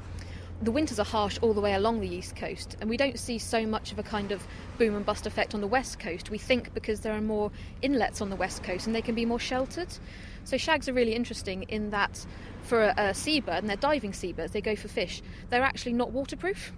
the 0.61 0.71
winters 0.71 0.99
are 0.99 1.05
harsh 1.05 1.37
all 1.41 1.53
the 1.53 1.61
way 1.61 1.73
along 1.73 1.99
the 1.99 2.09
east 2.09 2.35
coast, 2.35 2.77
and 2.81 2.89
we 2.89 2.97
don't 2.97 3.19
see 3.19 3.37
so 3.37 3.65
much 3.65 3.91
of 3.91 3.99
a 3.99 4.03
kind 4.03 4.31
of 4.31 4.45
boom 4.77 4.95
and 4.95 5.05
bust 5.05 5.27
effect 5.27 5.53
on 5.53 5.61
the 5.61 5.67
west 5.67 5.99
coast. 5.99 6.31
We 6.31 6.37
think 6.37 6.73
because 6.73 7.01
there 7.01 7.13
are 7.13 7.21
more 7.21 7.51
inlets 7.81 8.21
on 8.21 8.29
the 8.29 8.35
west 8.35 8.63
coast 8.63 8.87
and 8.87 8.95
they 8.95 9.01
can 9.01 9.13
be 9.13 9.25
more 9.25 9.39
sheltered. 9.39 9.89
So 10.43 10.57
shags 10.57 10.89
are 10.89 10.93
really 10.93 11.13
interesting 11.13 11.63
in 11.63 11.91
that 11.91 12.25
for 12.63 12.83
a, 12.85 12.93
a 12.97 13.13
seabird, 13.13 13.57
and 13.57 13.69
they're 13.69 13.77
diving 13.77 14.13
seabirds, 14.13 14.51
they 14.51 14.61
go 14.61 14.75
for 14.75 14.87
fish, 14.87 15.21
they're 15.49 15.63
actually 15.63 15.93
not 15.93 16.11
waterproof. 16.11 16.73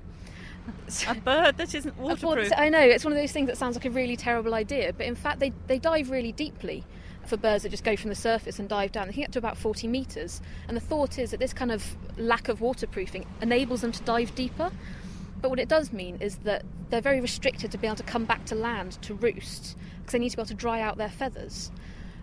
a 1.07 1.15
bird 1.15 1.57
that 1.57 1.73
isn't 1.73 1.97
waterproof. 1.99 2.51
I 2.55 2.69
know, 2.69 2.81
it's 2.81 3.05
one 3.05 3.13
of 3.13 3.19
those 3.19 3.31
things 3.31 3.47
that 3.47 3.57
sounds 3.57 3.75
like 3.75 3.85
a 3.85 3.89
really 3.89 4.17
terrible 4.17 4.53
idea, 4.53 4.91
but 4.91 5.05
in 5.05 5.15
fact, 5.15 5.39
they, 5.39 5.53
they 5.67 5.79
dive 5.79 6.09
really 6.11 6.31
deeply 6.31 6.83
for 7.29 7.37
birds 7.37 7.63
that 7.63 7.69
just 7.69 7.83
go 7.83 7.95
from 7.95 8.09
the 8.09 8.15
surface 8.15 8.59
and 8.59 8.67
dive 8.67 8.91
down. 8.91 9.07
They 9.07 9.13
can 9.13 9.21
get 9.21 9.31
to 9.33 9.39
about 9.39 9.57
40 9.57 9.87
metres. 9.87 10.41
And 10.67 10.75
the 10.75 10.81
thought 10.81 11.17
is 11.17 11.31
that 11.31 11.39
this 11.39 11.53
kind 11.53 11.71
of 11.71 11.95
lack 12.17 12.49
of 12.49 12.59
waterproofing 12.59 13.25
enables 13.41 13.81
them 13.81 13.91
to 13.91 14.03
dive 14.03 14.35
deeper. 14.35 14.71
But 15.41 15.49
what 15.49 15.59
it 15.59 15.69
does 15.69 15.93
mean 15.93 16.17
is 16.19 16.37
that 16.39 16.65
they're 16.89 17.01
very 17.01 17.21
restricted 17.21 17.71
to 17.71 17.77
be 17.77 17.87
able 17.87 17.95
to 17.97 18.03
come 18.03 18.25
back 18.25 18.45
to 18.45 18.55
land 18.55 19.01
to 19.03 19.13
roost 19.13 19.77
because 19.99 20.11
they 20.11 20.19
need 20.19 20.31
to 20.31 20.37
be 20.37 20.41
able 20.41 20.47
to 20.47 20.53
dry 20.55 20.81
out 20.81 20.97
their 20.97 21.09
feathers. 21.09 21.71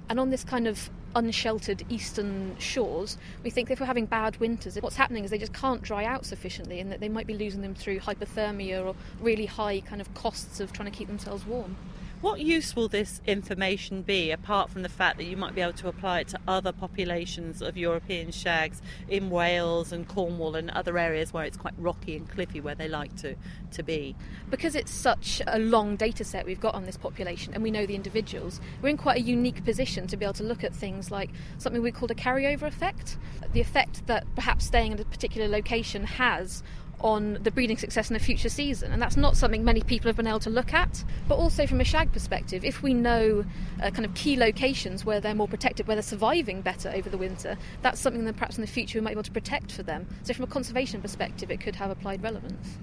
And 0.09 0.21
on 0.21 0.31
this 0.31 0.45
kind 0.45 0.67
of 0.67 0.91
unsheltered 1.15 1.83
eastern 1.89 2.57
shores, 2.59 3.17
we 3.43 3.51
think 3.51 3.71
if 3.71 3.81
we're 3.81 3.87
having 3.87 4.07
bad 4.07 4.37
winters, 4.39 4.77
what's 4.81 4.97
happening 4.97 5.25
is 5.25 5.31
they 5.31 5.39
just 5.39 5.55
can't 5.55 5.83
dry 5.83 6.05
out 6.05 6.27
sufficiently 6.27 6.79
and 6.79 6.93
that 6.93 7.01
they 7.01 7.09
might 7.09 7.27
be 7.27 7.35
losing 7.35 7.63
them 7.63 7.75
through 7.75 8.01
hypothermia 8.01 8.85
or 8.85 8.95
really 9.21 9.47
high 9.47 9.81
kind 9.81 10.01
of 10.01 10.13
costs 10.15 10.61
of 10.61 10.73
trying 10.73 10.91
to 10.91 10.97
keep 10.97 11.09
themselves 11.09 11.47
warm. 11.47 11.77
What 12.23 12.41
use 12.41 12.75
will 12.75 12.89
this 12.89 13.21
information 13.27 14.01
be, 14.01 14.31
apart 14.31 14.71
from 14.71 14.81
the 14.81 14.89
fact 14.89 15.19
that 15.19 15.25
you 15.25 15.37
might 15.37 15.55
be 15.55 15.61
able 15.61 15.75
to 15.75 15.89
apply 15.89 16.21
it 16.21 16.29
to 16.29 16.41
other 16.49 16.73
populations 16.73 17.61
of 17.61 17.77
European 17.77 18.31
shags 18.31 18.81
in 19.07 19.29
Wales 19.29 19.93
and 19.93 20.09
Cornwall 20.09 20.57
and 20.57 20.71
other 20.71 20.97
areas 20.97 21.35
where 21.35 21.45
it's 21.45 21.59
quite 21.59 21.75
rocky 21.77 22.17
and 22.17 22.29
cliffy 22.29 22.59
where 22.59 22.75
they 22.75 22.89
like 22.89 23.15
to, 23.17 23.35
to 23.73 23.83
be? 23.83 24.17
Because 24.49 24.75
it's 24.75 24.91
such 24.91 25.43
a 25.47 25.59
long 25.59 25.95
data 25.95 26.25
set 26.25 26.47
we've 26.47 26.59
got 26.59 26.75
on 26.75 26.87
this 26.87 26.97
population 26.97 27.53
and 27.53 27.63
we 27.63 27.71
know 27.71 27.85
the 27.85 27.95
individuals, 27.95 28.63
we're 28.81 28.89
in 28.89 28.97
quite 28.97 29.19
a 29.19 29.23
unique 29.23 29.63
position 29.63 30.07
to 30.07 30.17
be 30.17 30.25
able 30.25 30.33
to 30.35 30.43
look 30.43 30.65
at 30.65 30.75
things 30.75 31.11
like 31.11 31.29
something 31.59 31.83
we 31.83 31.93
called 31.93 32.11
a 32.11 32.15
carryover 32.15 32.63
effect. 32.63 33.19
The 33.53 33.61
effect 33.61 34.07
that 34.07 34.25
perhaps 34.35 34.65
staying 34.65 34.93
in 34.93 35.01
a 35.01 35.05
particular 35.05 35.49
location 35.49 36.05
has 36.05 36.63
on 37.01 37.39
the 37.43 37.51
breeding 37.51 37.77
success 37.77 38.11
in 38.11 38.17
a 38.17 38.19
future 38.19 38.49
season. 38.49 38.93
And 38.93 39.01
that's 39.01 39.17
not 39.17 39.37
something 39.37 39.65
many 39.65 39.83
people 39.83 40.09
have 40.09 40.17
been 40.17 40.27
able 40.27 40.41
to 40.41 40.51
look 40.51 40.73
at. 40.73 41.05
But 41.29 41.37
also 41.37 41.67
from 41.67 41.81
a 41.81 41.85
shag 41.85 42.13
perspective, 42.13 42.65
if 42.65 42.83
we 42.83 42.95
know 42.95 43.45
uh, 43.83 43.91
kind 43.91 44.05
of 44.05 44.15
key 44.15 44.37
locations 44.37 45.05
where 45.05 45.21
they're 45.21 45.35
more 45.35 45.49
protected, 45.49 45.87
where 45.87 45.97
they're 45.97 46.03
surviving 46.03 46.63
better 46.63 46.91
over 46.95 47.11
the 47.11 47.19
winter, 47.19 47.57
that's 47.83 48.01
something 48.01 48.25
that 48.25 48.37
perhaps 48.37 48.57
in 48.57 48.63
the 48.63 48.67
future 48.67 48.99
we 48.99 49.03
might 49.03 49.11
be 49.11 49.15
able 49.15 49.23
to 49.25 49.31
protect 49.31 49.73
for 49.73 49.83
them. 49.83 50.07
So 50.23 50.35
from 50.35 50.45
a 50.45 50.49
conservation 50.49 51.01
perspective, 51.03 51.51
it 51.51 51.61
could 51.61 51.77
have 51.77 51.91
applied 51.91 52.23
relevance. 52.23 52.79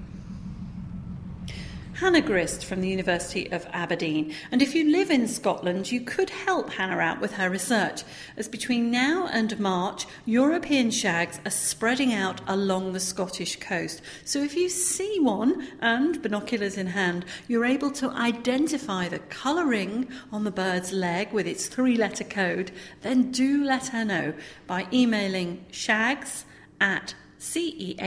Hannah 2.04 2.20
Grist 2.20 2.66
from 2.66 2.82
the 2.82 2.90
University 2.90 3.50
of 3.50 3.66
Aberdeen. 3.72 4.34
And 4.52 4.62
if 4.62 4.76
you 4.76 4.92
live 4.92 5.10
in 5.10 5.26
Scotland, 5.26 5.90
you 5.90 6.02
could 6.02 6.30
help 6.30 6.70
Hannah 6.72 6.98
out 6.98 7.22
with 7.22 7.32
her 7.36 7.50
research, 7.50 8.04
as 8.36 8.50
between 8.50 8.92
now 8.92 9.30
and 9.32 9.58
March, 9.58 10.06
European 10.26 10.92
shags 10.92 11.40
are 11.46 11.50
spreading 11.50 12.14
out 12.14 12.42
along 12.46 12.92
the 12.92 13.00
Scottish 13.00 13.58
coast. 13.62 14.02
So 14.26 14.44
if 14.44 14.54
you 14.54 14.68
see 14.68 15.18
one 15.22 15.66
and 15.80 16.22
binoculars 16.22 16.78
in 16.78 16.88
hand, 16.88 17.24
you're 17.48 17.64
able 17.64 17.92
to 17.92 18.10
identify 18.10 19.08
the 19.08 19.20
colouring 19.20 20.10
on 20.30 20.44
the 20.44 20.52
bird's 20.52 20.92
leg 20.92 21.32
with 21.32 21.48
its 21.48 21.68
three 21.68 21.96
letter 21.96 22.26
code, 22.26 22.74
then 23.02 23.32
do 23.32 23.64
let 23.64 23.88
her 23.88 24.04
know 24.04 24.34
by 24.68 24.88
emailing 24.92 25.64
shags 25.72 26.44
at 26.82 27.16
ceh.ac.uk. 27.40 28.04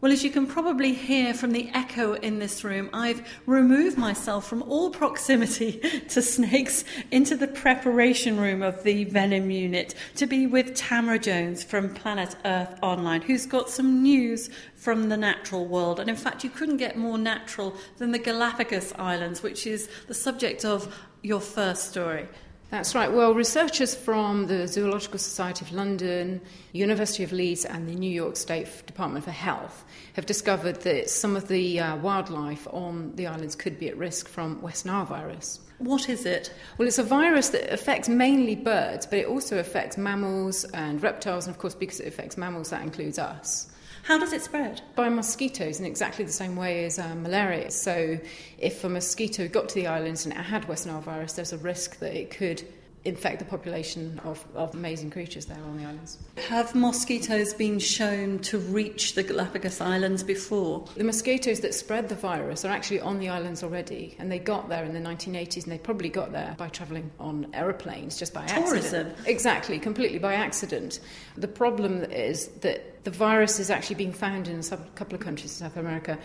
Well, 0.00 0.12
as 0.12 0.24
you 0.24 0.30
can 0.30 0.46
probably 0.46 0.94
hear 0.94 1.34
from 1.34 1.50
the 1.50 1.68
echo 1.74 2.14
in 2.14 2.38
this 2.38 2.64
room, 2.64 2.88
I've 2.94 3.22
removed 3.44 3.98
myself 3.98 4.46
from 4.46 4.62
all 4.62 4.88
proximity 4.88 5.72
to 6.08 6.22
snakes 6.22 6.86
into 7.10 7.36
the 7.36 7.46
preparation 7.46 8.40
room 8.40 8.62
of 8.62 8.82
the 8.82 9.04
Venom 9.04 9.50
unit 9.50 9.94
to 10.16 10.26
be 10.26 10.46
with 10.46 10.74
Tamara 10.74 11.18
Jones 11.18 11.62
from 11.62 11.92
Planet 11.92 12.34
Earth 12.46 12.78
Online, 12.80 13.20
who's 13.20 13.44
got 13.44 13.68
some 13.68 14.02
news 14.02 14.48
from 14.74 15.10
the 15.10 15.18
natural 15.18 15.66
world. 15.66 16.00
And 16.00 16.08
in 16.08 16.16
fact, 16.16 16.44
you 16.44 16.48
couldn't 16.48 16.78
get 16.78 16.96
more 16.96 17.18
natural 17.18 17.76
than 17.98 18.12
the 18.12 18.18
Galapagos 18.18 18.94
Islands, 18.96 19.42
which 19.42 19.66
is 19.66 19.90
the 20.06 20.14
subject 20.14 20.64
of 20.64 20.96
your 21.22 21.42
first 21.42 21.90
story. 21.90 22.26
That's 22.70 22.94
right. 22.94 23.10
Well, 23.10 23.34
researchers 23.34 23.96
from 23.96 24.46
the 24.46 24.68
Zoological 24.68 25.18
Society 25.18 25.64
of 25.64 25.72
London, 25.72 26.40
University 26.72 27.24
of 27.24 27.32
Leeds, 27.32 27.64
and 27.64 27.88
the 27.88 27.96
New 27.96 28.10
York 28.10 28.36
State 28.36 28.86
Department 28.86 29.24
for 29.24 29.32
Health 29.32 29.84
have 30.12 30.24
discovered 30.24 30.82
that 30.82 31.10
some 31.10 31.34
of 31.34 31.48
the 31.48 31.80
uh, 31.80 31.96
wildlife 31.96 32.68
on 32.70 33.16
the 33.16 33.26
islands 33.26 33.56
could 33.56 33.80
be 33.80 33.88
at 33.88 33.96
risk 33.96 34.28
from 34.28 34.62
West 34.62 34.86
Nile 34.86 35.04
virus. 35.04 35.58
What 35.78 36.08
is 36.08 36.24
it? 36.24 36.54
Well, 36.78 36.86
it's 36.86 36.98
a 36.98 37.02
virus 37.02 37.48
that 37.48 37.72
affects 37.72 38.08
mainly 38.08 38.54
birds, 38.54 39.04
but 39.04 39.18
it 39.18 39.26
also 39.26 39.58
affects 39.58 39.96
mammals 39.96 40.62
and 40.66 41.02
reptiles, 41.02 41.46
and 41.46 41.54
of 41.56 41.60
course, 41.60 41.74
because 41.74 41.98
it 41.98 42.06
affects 42.06 42.36
mammals, 42.36 42.70
that 42.70 42.82
includes 42.82 43.18
us. 43.18 43.68
How 44.02 44.18
does 44.18 44.32
it 44.32 44.42
spread? 44.42 44.82
By 44.94 45.08
mosquitoes 45.08 45.78
in 45.78 45.86
exactly 45.86 46.24
the 46.24 46.32
same 46.32 46.56
way 46.56 46.84
as 46.84 46.98
um, 46.98 47.22
malaria. 47.22 47.70
So, 47.70 48.18
if 48.58 48.84
a 48.84 48.88
mosquito 48.88 49.48
got 49.48 49.68
to 49.70 49.74
the 49.74 49.86
islands 49.86 50.24
and 50.24 50.34
it 50.34 50.40
had 50.40 50.66
West 50.68 50.86
Nile 50.86 51.00
virus, 51.00 51.34
there's 51.34 51.52
a 51.52 51.58
risk 51.58 51.98
that 51.98 52.14
it 52.14 52.30
could 52.30 52.62
infect 53.04 53.38
the 53.38 53.44
population 53.46 54.20
of, 54.24 54.44
of 54.54 54.74
amazing 54.74 55.10
creatures 55.10 55.46
there 55.46 55.58
on 55.64 55.78
the 55.78 55.84
islands. 55.84 56.18
Have 56.48 56.74
mosquitoes 56.74 57.54
been 57.54 57.78
shown 57.78 58.40
to 58.40 58.58
reach 58.58 59.14
the 59.14 59.22
Galapagos 59.22 59.80
Islands 59.80 60.22
before? 60.22 60.84
The 60.96 61.04
mosquitoes 61.04 61.60
that 61.60 61.74
spread 61.74 62.08
the 62.08 62.14
virus 62.14 62.64
are 62.64 62.68
actually 62.68 63.00
on 63.00 63.18
the 63.18 63.30
islands 63.30 63.62
already, 63.62 64.16
and 64.18 64.30
they 64.30 64.38
got 64.38 64.68
there 64.68 64.84
in 64.84 64.92
the 64.92 65.00
1980s, 65.00 65.62
and 65.62 65.72
they 65.72 65.78
probably 65.78 66.10
got 66.10 66.32
there 66.32 66.54
by 66.58 66.68
travelling 66.68 67.10
on 67.18 67.46
aeroplanes 67.54 68.18
just 68.18 68.34
by 68.34 68.44
Tourism. 68.46 68.76
accident. 68.76 69.16
Exactly, 69.26 69.78
completely 69.78 70.18
by 70.18 70.34
accident. 70.34 71.00
The 71.36 71.48
problem 71.48 72.04
is 72.04 72.48
that 72.60 72.99
the 73.04 73.10
virus 73.10 73.58
is 73.58 73.70
actually 73.70 73.96
being 73.96 74.12
found 74.12 74.48
in 74.48 74.60
a 74.60 74.76
couple 74.94 75.14
of 75.14 75.20
countries 75.20 75.60
in 75.60 75.66
South 75.66 75.76
America 75.76 76.18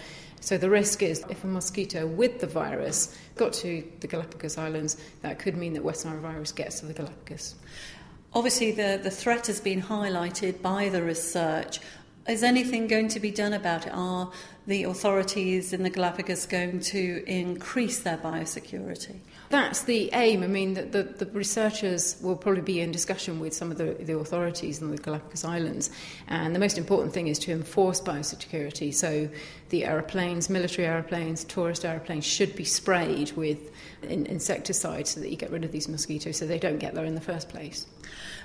so 0.46 0.60
the 0.60 0.70
risk 0.70 1.02
is 1.02 1.26
if 1.28 1.44
a 1.44 1.48
mosquito 1.48 2.06
with 2.06 2.40
the 2.40 2.46
virus 2.46 3.18
got 3.36 3.52
to 3.54 3.84
the 4.00 4.06
Galapagos 4.06 4.60
Islands, 4.60 4.96
that 5.24 5.40
could 5.40 5.58
mean 5.58 5.74
that 5.74 5.84
West 5.84 6.06
Nile 6.06 6.20
virus 6.20 6.52
gets 6.52 6.82
to 6.82 6.86
the 6.86 6.94
Galapagos. 6.94 7.56
Obviously, 8.32 8.72
the, 8.72 9.00
the 9.02 9.10
threat 9.10 9.48
has 9.48 9.60
been 9.60 9.82
highlighted 9.82 10.62
by 10.62 10.90
the 10.90 11.02
research. 11.02 11.80
Is 12.28 12.44
anything 12.44 12.86
going 12.86 13.08
to 13.08 13.20
be 13.20 13.32
done 13.32 13.54
about 13.54 13.88
it? 13.88 13.94
Are 13.96 14.32
the 14.68 14.84
authorities 14.84 15.74
in 15.74 15.82
the 15.82 15.90
Galapagos 15.90 16.46
going 16.46 16.80
to 16.82 17.24
increase 17.26 17.98
their 18.02 18.18
biosecurity? 18.18 19.16
That's 19.50 19.84
the 19.84 20.10
aim. 20.14 20.44
I 20.44 20.48
mean, 20.48 20.74
the, 20.74 20.84
the, 20.84 21.04
the, 21.04 21.26
researchers 21.28 22.18
will 22.22 22.36
probably 22.36 22.62
be 22.62 22.80
in 22.80 22.92
discussion 22.92 23.40
with 23.40 23.54
some 23.54 23.72
of 23.72 23.78
the, 23.78 23.96
the 24.00 24.18
authorities 24.18 24.82
in 24.82 24.92
the 24.92 24.98
Galapagos 24.98 25.44
Islands. 25.44 25.92
And 26.28 26.56
the 26.56 26.60
most 26.60 26.78
important 26.78 27.14
thing 27.14 27.28
is 27.28 27.38
to 27.40 27.52
enforce 27.52 28.02
biosecurity. 28.02 28.94
So 28.94 29.30
the 29.70 29.86
aeroplanes, 29.86 30.50
military 30.50 30.88
aeroplanes, 30.88 31.44
tourist 31.44 31.86
aeroplanes, 31.86 32.26
should 32.26 32.56
be 32.56 32.64
sprayed 32.64 33.32
with 33.34 33.72
in, 34.04 34.26
insecticide 34.26 35.08
so 35.08 35.20
that 35.20 35.30
you 35.30 35.38
get 35.38 35.52
rid 35.52 35.64
of 35.64 35.72
these 35.72 35.88
mosquitoes 35.88 36.38
so 36.38 36.46
they 36.46 36.60
don't 36.60 36.80
get 36.80 36.94
there 36.94 37.06
in 37.06 37.16
the 37.16 37.22
first 37.22 37.50
place. 37.50 37.88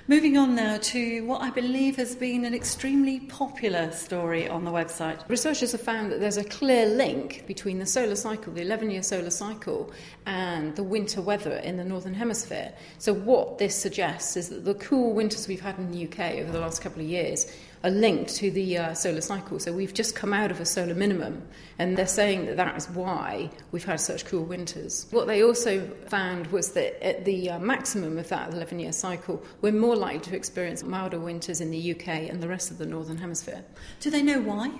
Moving 0.07 0.35
on 0.35 0.55
now 0.55 0.77
to 0.77 1.23
what 1.25 1.41
I 1.41 1.51
believe 1.51 1.95
has 1.97 2.15
been 2.15 2.43
an 2.43 2.55
extremely 2.55 3.19
popular 3.19 3.91
story 3.91 4.47
on 4.47 4.65
the 4.65 4.71
website. 4.71 5.27
Researchers 5.29 5.73
have 5.73 5.81
found 5.81 6.11
that 6.11 6.19
there's 6.19 6.37
a 6.37 6.43
clear 6.43 6.87
link 6.87 7.45
between 7.45 7.77
the 7.77 7.85
solar 7.85 8.15
cycle, 8.15 8.51
the 8.51 8.63
11 8.63 8.89
year 8.89 9.03
solar 9.03 9.29
cycle, 9.29 9.91
and 10.25 10.75
the 10.75 10.83
winter 10.83 11.21
weather 11.21 11.57
in 11.57 11.77
the 11.77 11.83
Northern 11.83 12.15
Hemisphere. 12.15 12.73
So, 12.97 13.13
what 13.13 13.59
this 13.59 13.75
suggests 13.75 14.35
is 14.35 14.49
that 14.49 14.65
the 14.65 14.73
cool 14.73 15.13
winters 15.13 15.47
we've 15.47 15.61
had 15.61 15.77
in 15.77 15.91
the 15.91 16.05
UK 16.05 16.39
over 16.39 16.51
the 16.51 16.59
last 16.59 16.81
couple 16.81 17.01
of 17.01 17.07
years 17.07 17.51
are 17.83 17.89
linked 17.89 18.35
to 18.35 18.51
the 18.51 18.77
uh, 18.77 18.93
solar 18.93 19.21
cycle. 19.21 19.59
So 19.59 19.73
we've 19.73 19.93
just 19.93 20.15
come 20.15 20.33
out 20.33 20.51
of 20.51 20.59
a 20.59 20.65
solar 20.65 20.93
minimum, 20.93 21.47
and 21.79 21.97
they're 21.97 22.07
saying 22.07 22.45
that 22.45 22.57
that 22.57 22.77
is 22.77 22.89
why 22.89 23.49
we've 23.71 23.83
had 23.83 23.99
such 23.99 24.25
cool 24.25 24.43
winters. 24.43 25.07
What 25.11 25.27
they 25.27 25.43
also 25.43 25.87
found 26.07 26.47
was 26.47 26.71
that 26.71 27.03
at 27.05 27.25
the 27.25 27.51
uh, 27.51 27.59
maximum 27.59 28.17
of 28.17 28.29
that 28.29 28.53
11 28.53 28.79
year 28.79 28.91
cycle, 28.91 29.43
we're 29.61 29.71
more 29.71 29.95
likely 29.95 30.19
to 30.31 30.35
experience 30.35 30.83
milder 30.83 31.19
winters 31.19 31.61
in 31.61 31.71
the 31.71 31.91
UK 31.91 32.07
and 32.29 32.41
the 32.41 32.47
rest 32.47 32.71
of 32.71 32.77
the 32.77 32.85
Northern 32.85 33.17
Hemisphere. 33.17 33.63
Do 33.99 34.09
they 34.09 34.21
know 34.21 34.39
why? 34.39 34.71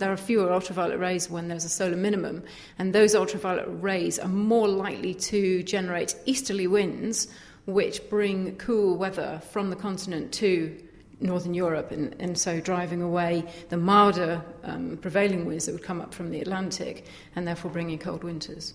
there 0.00 0.10
are 0.10 0.16
fewer 0.16 0.50
ultraviolet 0.52 0.98
rays 0.98 1.30
when 1.30 1.46
there's 1.48 1.64
a 1.64 1.68
solar 1.68 1.96
minimum, 1.96 2.42
and 2.78 2.92
those 2.92 3.14
ultraviolet 3.14 3.66
rays 3.68 4.18
are 4.18 4.28
more 4.28 4.66
likely 4.66 5.14
to 5.14 5.62
generate 5.62 6.16
easterly 6.24 6.66
winds, 6.66 7.28
which 7.66 8.08
bring 8.08 8.56
cool 8.56 8.96
weather 8.96 9.40
from 9.50 9.70
the 9.70 9.76
continent 9.76 10.32
to 10.32 10.74
Northern 11.20 11.54
Europe, 11.54 11.90
and, 11.90 12.14
and 12.18 12.36
so 12.38 12.60
driving 12.60 13.02
away 13.02 13.44
the 13.68 13.76
milder 13.76 14.42
um, 14.64 14.98
prevailing 15.00 15.44
winds 15.44 15.66
that 15.66 15.72
would 15.72 15.82
come 15.82 16.00
up 16.00 16.14
from 16.14 16.30
the 16.30 16.40
Atlantic, 16.40 17.06
and 17.36 17.46
therefore 17.46 17.70
bringing 17.70 17.98
cold 17.98 18.24
winters. 18.24 18.74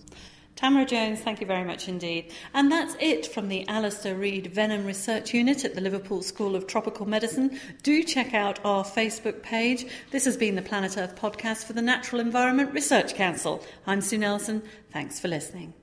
Tamara 0.56 0.86
Jones, 0.86 1.20
thank 1.20 1.42
you 1.42 1.46
very 1.46 1.64
much 1.64 1.86
indeed. 1.86 2.32
And 2.54 2.72
that's 2.72 2.96
it 2.98 3.26
from 3.26 3.48
the 3.48 3.68
Alistair 3.68 4.14
Reid 4.14 4.46
Venom 4.46 4.86
Research 4.86 5.34
Unit 5.34 5.66
at 5.66 5.74
the 5.74 5.82
Liverpool 5.82 6.22
School 6.22 6.56
of 6.56 6.66
Tropical 6.66 7.04
Medicine. 7.06 7.60
Do 7.82 8.02
check 8.02 8.32
out 8.32 8.58
our 8.64 8.82
Facebook 8.82 9.42
page. 9.42 9.84
This 10.12 10.24
has 10.24 10.38
been 10.38 10.54
the 10.54 10.62
Planet 10.62 10.96
Earth 10.96 11.14
podcast 11.14 11.64
for 11.64 11.74
the 11.74 11.82
Natural 11.82 12.22
Environment 12.22 12.72
Research 12.72 13.14
Council. 13.14 13.62
I'm 13.86 14.00
Sue 14.00 14.16
Nelson. 14.16 14.62
Thanks 14.90 15.20
for 15.20 15.28
listening. 15.28 15.74